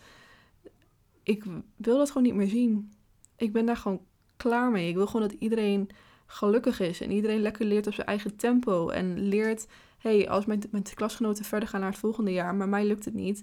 Ik 1.24 1.44
wil 1.76 1.98
dat 1.98 2.08
gewoon 2.08 2.24
niet 2.24 2.36
meer 2.36 2.48
zien. 2.48 2.94
Ik 3.36 3.54
ben 3.54 3.66
daar 3.66 3.78
gewoon 3.78 4.02
klaar 4.38 4.72
mee. 4.72 4.90
Ik 4.90 4.96
wil 4.96 5.08
gewoon 5.08 5.28
dat 5.28 5.38
iedereen 5.40 5.90
gelukkig 6.26 6.80
is 6.80 7.02
en 7.02 7.12
iedereen 7.12 7.42
lekker 7.42 7.66
leert 7.66 7.88
op 7.88 7.94
zijn 7.94 8.08
eigen 8.08 8.36
tempo 8.36 8.90
en 8.90 9.28
leert, 9.28 9.68
hey, 9.98 10.30
als 10.30 10.46
mijn, 10.46 10.64
mijn 10.72 10.84
klasgenoten 10.94 11.46
verder 11.46 11.70
gaan 11.70 11.80
naar 11.80 11.90
het 11.90 12.00
volgende 12.00 12.32
jaar, 12.32 12.56
maar 12.56 12.70
mij 12.70 12.86
lukt 12.86 13.06
het 13.06 13.14
niet, 13.14 13.42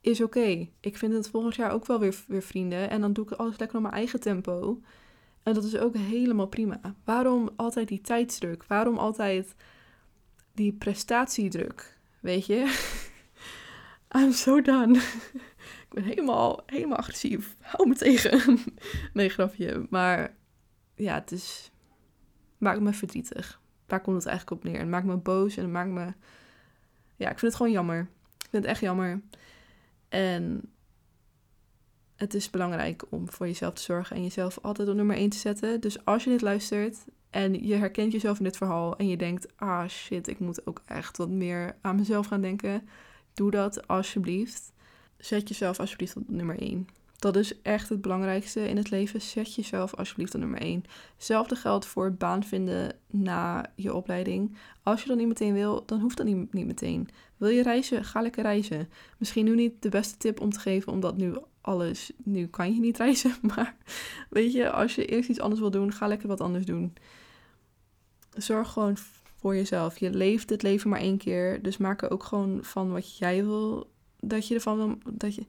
is 0.00 0.20
oké. 0.20 0.68
Ik 0.80 0.96
vind 0.96 1.12
het 1.12 1.28
volgend 1.28 1.54
jaar 1.54 1.70
ook 1.70 1.86
wel 1.86 1.98
weer, 1.98 2.24
weer 2.26 2.42
vrienden 2.42 2.90
en 2.90 3.00
dan 3.00 3.12
doe 3.12 3.24
ik 3.24 3.32
alles 3.32 3.58
lekker 3.58 3.76
op 3.76 3.82
mijn 3.82 3.94
eigen 3.94 4.20
tempo. 4.20 4.80
En 5.42 5.54
dat 5.54 5.64
is 5.64 5.76
ook 5.76 5.96
helemaal 5.96 6.46
prima. 6.46 6.80
Waarom 7.04 7.50
altijd 7.56 7.88
die 7.88 8.00
tijdsdruk? 8.00 8.64
Waarom 8.64 8.98
altijd 8.98 9.54
die 10.52 10.72
prestatiedruk? 10.72 11.98
Weet 12.20 12.46
je? 12.46 12.60
I'm 14.18 14.32
so 14.32 14.60
done. 14.60 15.00
ben 15.94 16.04
helemaal, 16.04 16.62
helemaal 16.66 16.98
agressief. 16.98 17.56
Hou 17.60 17.88
me 17.88 17.94
tegen. 17.94 18.58
nee, 19.12 19.28
grapje. 19.28 19.86
Maar 19.90 20.36
ja, 20.94 21.14
het 21.14 21.32
is... 21.32 21.70
Maakt 22.58 22.80
me 22.80 22.92
verdrietig. 22.92 23.60
Daar 23.86 24.00
komt 24.00 24.16
het 24.16 24.26
eigenlijk 24.26 24.58
op 24.58 24.70
neer. 24.70 24.80
Het 24.80 24.88
maakt 24.88 25.06
me 25.06 25.16
boos 25.16 25.56
en 25.56 25.62
het 25.62 25.72
maakt 25.72 25.90
me... 25.90 26.12
Ja, 27.16 27.30
ik 27.30 27.38
vind 27.38 27.40
het 27.40 27.54
gewoon 27.54 27.72
jammer. 27.72 28.00
Ik 28.38 28.50
vind 28.50 28.62
het 28.62 28.64
echt 28.64 28.80
jammer. 28.80 29.22
En 30.08 30.74
het 32.16 32.34
is 32.34 32.50
belangrijk 32.50 33.04
om 33.10 33.30
voor 33.30 33.46
jezelf 33.46 33.74
te 33.74 33.82
zorgen 33.82 34.16
en 34.16 34.22
jezelf 34.22 34.58
altijd 34.62 34.88
op 34.88 34.94
nummer 34.94 35.16
1 35.16 35.28
te 35.28 35.36
zetten. 35.36 35.80
Dus 35.80 36.04
als 36.04 36.24
je 36.24 36.30
dit 36.30 36.40
luistert 36.40 37.04
en 37.30 37.66
je 37.66 37.74
herkent 37.74 38.12
jezelf 38.12 38.38
in 38.38 38.44
dit 38.44 38.56
verhaal 38.56 38.96
en 38.96 39.08
je 39.08 39.16
denkt, 39.16 39.56
ah 39.56 39.88
shit, 39.88 40.28
ik 40.28 40.38
moet 40.38 40.66
ook 40.66 40.82
echt 40.86 41.16
wat 41.16 41.28
meer 41.28 41.76
aan 41.80 41.96
mezelf 41.96 42.26
gaan 42.26 42.40
denken, 42.40 42.88
doe 43.32 43.50
dat 43.50 43.86
alsjeblieft. 43.88 44.72
Zet 45.18 45.48
jezelf 45.48 45.80
alsjeblieft 45.80 46.16
op 46.16 46.28
nummer 46.28 46.58
1. 46.58 46.88
Dat 47.24 47.36
is 47.36 47.62
echt 47.62 47.88
het 47.88 48.00
belangrijkste 48.00 48.68
in 48.68 48.76
het 48.76 48.90
leven. 48.90 49.20
Zet 49.20 49.54
jezelf 49.54 49.94
alsjeblieft 49.94 50.34
op 50.34 50.40
nummer 50.40 50.60
1. 50.60 50.84
Hetzelfde 51.14 51.56
geldt 51.56 51.86
voor 51.86 52.12
baan 52.12 52.42
vinden 52.42 52.96
na 53.10 53.66
je 53.74 53.94
opleiding. 53.94 54.56
Als 54.82 55.02
je 55.02 55.08
dat 55.08 55.16
niet 55.16 55.28
meteen 55.28 55.52
wil, 55.52 55.82
dan 55.86 56.00
hoeft 56.00 56.16
dat 56.16 56.26
niet, 56.26 56.52
meteen. 56.52 57.08
Wil 57.36 57.48
je 57.48 57.62
reizen? 57.62 58.04
Ga 58.04 58.20
lekker 58.20 58.42
reizen. 58.42 58.88
Misschien 59.18 59.44
nu 59.44 59.54
niet 59.54 59.82
de 59.82 59.88
beste 59.88 60.16
tip 60.16 60.40
om 60.40 60.50
te 60.50 60.60
geven, 60.60 60.92
omdat 60.92 61.16
nu 61.16 61.36
alles, 61.60 62.12
nu 62.24 62.46
kan 62.46 62.74
je 62.74 62.80
niet 62.80 62.96
reizen. 63.04 63.34
Maar 63.40 63.76
weet 64.30 64.52
je, 64.52 64.70
als 64.70 64.94
je 64.94 65.06
eerst 65.06 65.28
iets 65.28 65.40
anders 65.40 65.60
wil 65.60 65.70
doen, 65.70 65.92
ga 65.92 66.06
lekker 66.06 66.28
wat 66.28 66.40
anders 66.40 66.64
doen. 66.64 66.92
Zorg 68.32 68.68
gewoon 68.70 68.96
voor 69.36 69.54
jezelf. 69.56 69.98
Je 69.98 70.10
leeft 70.10 70.50
het 70.50 70.62
leven 70.62 70.90
maar 70.90 71.00
één 71.00 71.18
keer. 71.18 71.62
Dus 71.62 71.76
maak 71.76 72.02
er 72.02 72.10
ook 72.10 72.22
gewoon 72.22 72.58
van 72.62 72.92
wat 72.92 73.18
jij 73.18 73.44
wil. 73.44 73.92
Dat 74.28 74.48
je 74.48 74.54
ervan 74.54 74.76
wil. 74.76 74.98
Dat 75.12 75.34
je. 75.34 75.46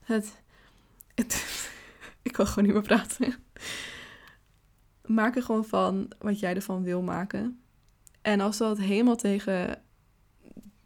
Het. 0.00 0.42
het 1.14 1.46
ik 2.22 2.32
kan 2.32 2.46
gewoon 2.46 2.64
niet 2.64 2.72
meer 2.72 2.82
praten. 2.82 3.34
Maak 5.04 5.36
er 5.36 5.42
gewoon 5.42 5.64
van 5.64 6.10
wat 6.18 6.40
jij 6.40 6.54
ervan 6.54 6.82
wil 6.82 7.02
maken. 7.02 7.60
En 8.22 8.40
als 8.40 8.56
dat 8.56 8.78
helemaal 8.78 9.16
tegen 9.16 9.82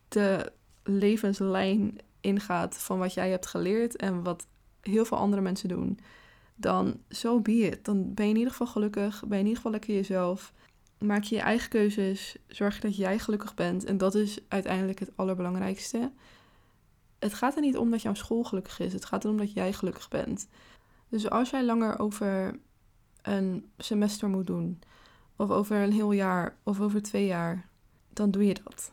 de 0.09 0.53
levenslijn 0.83 1.99
ingaat 2.21 2.77
van 2.77 2.99
wat 2.99 3.15
jij 3.15 3.31
hebt 3.31 3.47
geleerd 3.47 3.97
en 3.97 4.23
wat 4.23 4.47
heel 4.81 5.05
veel 5.05 5.17
andere 5.17 5.43
mensen 5.43 5.69
doen, 5.69 5.99
dan 6.55 7.01
zo 7.09 7.17
so 7.19 7.41
be. 7.41 7.79
Dan 7.83 8.15
ben 8.15 8.25
je 8.25 8.31
in 8.31 8.37
ieder 8.37 8.53
geval 8.53 8.67
gelukkig, 8.67 9.21
ben 9.21 9.29
je 9.31 9.35
in 9.35 9.41
ieder 9.41 9.57
geval 9.57 9.73
lekker 9.73 9.95
jezelf 9.95 10.53
maak 11.01 11.23
je 11.23 11.35
je 11.35 11.41
eigen 11.41 11.69
keuzes. 11.69 12.37
Zorg 12.49 12.81
dat 12.81 12.97
jij 12.97 13.19
gelukkig 13.19 13.55
bent. 13.55 13.85
En 13.85 13.99
dat 13.99 14.15
is 14.15 14.39
uiteindelijk 14.49 14.99
het 14.99 15.11
allerbelangrijkste. 15.17 16.11
Het 17.21 17.35
gaat 17.35 17.55
er 17.55 17.61
niet 17.61 17.77
om 17.77 17.91
dat 17.91 18.03
jouw 18.03 18.15
school 18.15 18.43
gelukkig 18.43 18.79
is. 18.79 18.93
Het 18.93 19.05
gaat 19.05 19.25
erom 19.25 19.37
dat 19.37 19.53
jij 19.53 19.73
gelukkig 19.73 20.09
bent. 20.09 20.49
Dus 21.09 21.31
als 21.31 21.51
jij 21.51 21.65
langer 21.65 21.99
over 21.99 22.59
een 23.23 23.71
semester 23.79 24.29
moet 24.29 24.47
doen, 24.47 24.81
of 25.37 25.51
over 25.51 25.77
een 25.77 25.93
heel 25.93 26.13
jaar, 26.13 26.57
of 26.63 26.81
over 26.81 27.03
twee 27.03 27.27
jaar, 27.27 27.69
dan 28.13 28.31
doe 28.31 28.47
je 28.47 28.55
dat. 28.65 28.93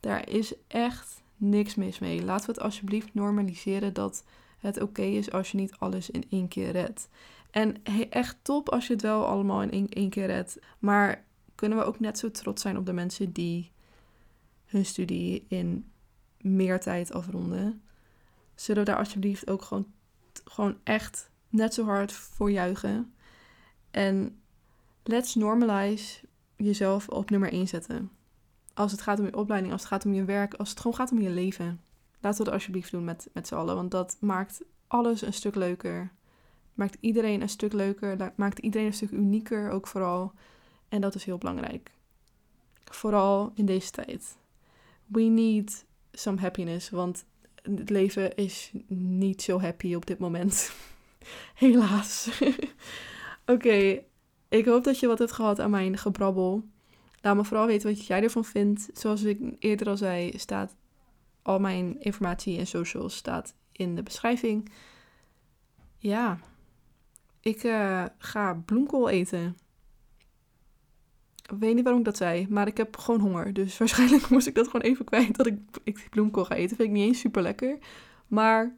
Daar 0.00 0.28
is 0.28 0.54
echt 0.66 1.22
niks 1.36 1.74
mis 1.74 1.98
mee. 1.98 2.24
Laten 2.24 2.46
we 2.46 2.52
het 2.52 2.60
alsjeblieft 2.60 3.14
normaliseren 3.14 3.92
dat 3.92 4.24
het 4.58 4.80
oké 4.80 5.02
is 5.02 5.32
als 5.32 5.50
je 5.50 5.56
niet 5.56 5.76
alles 5.78 6.10
in 6.10 6.24
één 6.30 6.48
keer 6.48 6.70
redt. 6.70 7.08
En 7.50 7.82
echt 8.10 8.36
top 8.42 8.68
als 8.68 8.86
je 8.86 8.92
het 8.92 9.02
wel 9.02 9.26
allemaal 9.26 9.62
in 9.62 9.70
één, 9.70 9.88
één 9.88 10.10
keer 10.10 10.26
redt. 10.26 10.58
Maar 10.78 11.24
kunnen 11.54 11.78
we 11.78 11.84
ook 11.84 12.00
net 12.00 12.18
zo 12.18 12.30
trots 12.30 12.62
zijn 12.62 12.78
op 12.78 12.86
de 12.86 12.92
mensen 12.92 13.32
die 13.32 13.70
hun 14.66 14.84
studie 14.84 15.44
in 15.48 15.89
meer 16.40 16.80
tijd 16.80 17.12
afronden. 17.12 17.82
Zullen 18.54 18.84
we 18.84 18.90
daar 18.90 18.98
alsjeblieft 18.98 19.50
ook 19.50 19.62
gewoon, 19.62 19.86
gewoon 20.44 20.76
echt 20.82 21.30
net 21.48 21.74
zo 21.74 21.84
hard 21.84 22.12
voor 22.12 22.50
juichen. 22.50 23.14
En 23.90 24.40
let's 25.02 25.34
normalize 25.34 26.20
jezelf 26.56 27.08
op 27.08 27.30
nummer 27.30 27.52
1 27.52 27.68
zetten. 27.68 28.10
Als 28.74 28.92
het 28.92 29.00
gaat 29.00 29.18
om 29.18 29.24
je 29.24 29.36
opleiding, 29.36 29.72
als 29.72 29.82
het 29.82 29.90
gaat 29.90 30.04
om 30.04 30.12
je 30.12 30.24
werk, 30.24 30.54
als 30.54 30.70
het 30.70 30.80
gewoon 30.80 30.96
gaat 30.96 31.12
om 31.12 31.20
je 31.20 31.30
leven. 31.30 31.80
Laten 32.20 32.38
we 32.38 32.44
dat 32.44 32.54
alsjeblieft 32.54 32.90
doen 32.90 33.04
met, 33.04 33.28
met 33.32 33.46
z'n 33.46 33.54
allen, 33.54 33.74
want 33.74 33.90
dat 33.90 34.16
maakt 34.20 34.62
alles 34.86 35.22
een 35.22 35.32
stuk 35.32 35.54
leuker. 35.54 36.12
Maakt 36.74 36.96
iedereen 37.00 37.40
een 37.40 37.48
stuk 37.48 37.72
leuker, 37.72 38.32
maakt 38.34 38.58
iedereen 38.58 38.86
een 38.86 38.92
stuk 38.92 39.10
unieker 39.10 39.70
ook 39.70 39.86
vooral. 39.86 40.32
En 40.88 41.00
dat 41.00 41.14
is 41.14 41.24
heel 41.24 41.38
belangrijk. 41.38 41.90
Vooral 42.84 43.52
in 43.54 43.66
deze 43.66 43.90
tijd. 43.90 44.36
We 45.06 45.20
need 45.20 45.84
some 46.12 46.40
happiness, 46.40 46.90
want 46.90 47.24
het 47.62 47.90
leven 47.90 48.34
is 48.36 48.70
niet 48.96 49.42
zo 49.42 49.60
happy 49.60 49.94
op 49.94 50.06
dit 50.06 50.18
moment. 50.18 50.72
Helaas. 51.54 52.40
Oké, 53.46 54.02
ik 54.48 54.64
hoop 54.64 54.84
dat 54.84 54.98
je 54.98 55.06
wat 55.06 55.18
hebt 55.18 55.32
gehad 55.32 55.60
aan 55.60 55.70
mijn 55.70 55.98
gebrabbel. 55.98 56.64
Laat 57.20 57.36
me 57.36 57.44
vooral 57.44 57.66
weten 57.66 57.88
wat 57.88 58.06
jij 58.06 58.22
ervan 58.22 58.44
vindt. 58.44 58.90
Zoals 58.92 59.22
ik 59.22 59.40
eerder 59.58 59.88
al 59.88 59.96
zei, 59.96 60.38
staat 60.38 60.76
al 61.42 61.58
mijn 61.58 62.00
informatie 62.00 62.58
en 62.58 62.66
socials 62.66 63.16
staat 63.16 63.54
in 63.72 63.94
de 63.94 64.02
beschrijving. 64.02 64.72
Ja, 65.98 66.38
ik 67.40 67.62
uh, 67.62 68.04
ga 68.18 68.54
bloemkool 68.54 69.08
eten. 69.08 69.56
Ik 71.50 71.58
weet 71.58 71.74
niet 71.74 71.82
waarom 71.82 72.00
ik 72.00 72.06
dat 72.06 72.16
zei, 72.16 72.46
maar 72.48 72.66
ik 72.66 72.76
heb 72.76 72.96
gewoon 72.96 73.20
honger. 73.20 73.52
Dus 73.52 73.78
waarschijnlijk 73.78 74.28
moest 74.28 74.46
ik 74.46 74.54
dat 74.54 74.66
gewoon 74.66 74.82
even 74.82 75.04
kwijt 75.04 75.36
dat 75.36 75.46
ik, 75.46 75.58
ik 75.82 76.06
bloemkool 76.10 76.44
ga 76.44 76.54
eten. 76.54 76.76
Vind 76.76 76.88
ik 76.88 76.94
niet 76.94 77.06
eens 77.06 77.20
super 77.20 77.42
lekker. 77.42 77.78
Maar 78.26 78.76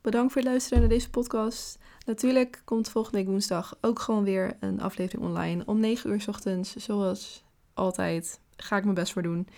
bedankt 0.00 0.32
voor 0.32 0.40
het 0.40 0.50
luisteren 0.50 0.80
naar 0.80 0.88
deze 0.88 1.10
podcast. 1.10 1.78
Natuurlijk 2.06 2.62
komt 2.64 2.88
volgende 2.88 3.18
week 3.18 3.26
woensdag 3.26 3.78
ook 3.80 3.98
gewoon 3.98 4.24
weer 4.24 4.56
een 4.60 4.80
aflevering 4.80 5.24
online. 5.28 5.62
Om 5.66 5.80
9 5.80 6.10
uur 6.10 6.20
s 6.20 6.28
ochtends, 6.28 6.76
zoals 6.76 7.44
altijd, 7.74 8.40
ga 8.56 8.76
ik 8.76 8.82
mijn 8.82 8.94
best 8.94 9.12
voor 9.12 9.22
doen. 9.22 9.48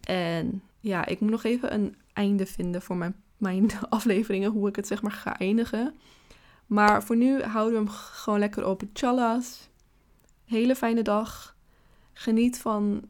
En 0.00 0.62
ja, 0.80 1.06
ik 1.06 1.20
moet 1.20 1.30
nog 1.30 1.44
even 1.44 1.74
een 1.74 1.96
einde 2.12 2.46
vinden 2.46 2.82
voor 2.82 2.96
mijn, 2.96 3.16
mijn 3.36 3.70
afleveringen, 3.88 4.50
hoe 4.50 4.68
ik 4.68 4.76
het 4.76 4.86
zeg 4.86 5.02
maar 5.02 5.12
ga 5.12 5.38
eindigen. 5.38 5.94
Maar 6.66 7.04
voor 7.04 7.16
nu 7.16 7.42
houden 7.42 7.72
we 7.72 7.84
hem 7.84 7.94
gewoon 7.96 8.38
lekker 8.38 8.66
op. 8.66 8.82
Tjallas. 8.92 9.68
Hele 10.44 10.76
fijne 10.76 11.02
dag. 11.02 11.55
Geniet 12.18 12.58
van 12.58 13.08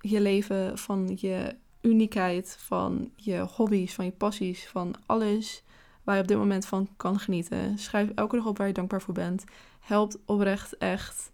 je 0.00 0.20
leven, 0.20 0.78
van 0.78 1.16
je 1.20 1.56
uniekheid, 1.80 2.56
van 2.58 3.10
je 3.16 3.38
hobby's, 3.38 3.94
van 3.94 4.04
je 4.04 4.10
passies, 4.10 4.66
van 4.66 4.94
alles 5.06 5.62
waar 6.04 6.14
je 6.14 6.22
op 6.22 6.28
dit 6.28 6.36
moment 6.36 6.66
van 6.66 6.88
kan 6.96 7.18
genieten. 7.18 7.78
Schrijf 7.78 8.10
elke 8.14 8.36
dag 8.36 8.46
op 8.46 8.58
waar 8.58 8.66
je 8.66 8.72
dankbaar 8.72 9.02
voor 9.02 9.14
bent. 9.14 9.44
Helpt 9.80 10.18
oprecht 10.24 10.76
echt. 10.76 11.30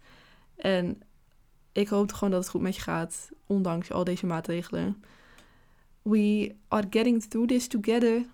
En 0.55 1.01
ik 1.71 1.87
hoop 1.87 2.11
gewoon 2.11 2.31
dat 2.31 2.41
het 2.41 2.49
goed 2.49 2.61
met 2.61 2.75
je 2.75 2.81
gaat, 2.81 3.29
ondanks 3.45 3.91
al 3.91 4.03
deze 4.03 4.25
maatregelen. 4.25 5.03
We 6.01 6.55
are 6.67 6.87
getting 6.89 7.23
through 7.23 7.47
this 7.47 7.67
together. 7.67 8.25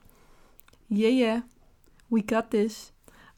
Yeah, 0.86 1.17
yeah. 1.17 1.41
We 2.08 2.23
got 2.26 2.49
this. 2.49 2.91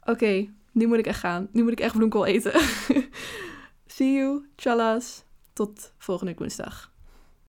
Oké, 0.04 0.48
nu 0.72 0.86
moet 0.86 0.98
ik 0.98 1.06
echt 1.06 1.20
gaan. 1.20 1.48
Nu 1.52 1.62
moet 1.62 1.72
ik 1.72 1.80
echt 1.80 1.96
bloemkool 1.96 2.26
eten. 2.26 2.52
See 3.96 4.12
you. 4.12 4.44
Tjallas. 4.56 5.24
Tot 5.52 5.92
volgende 5.98 6.34
woensdag. 6.36 6.95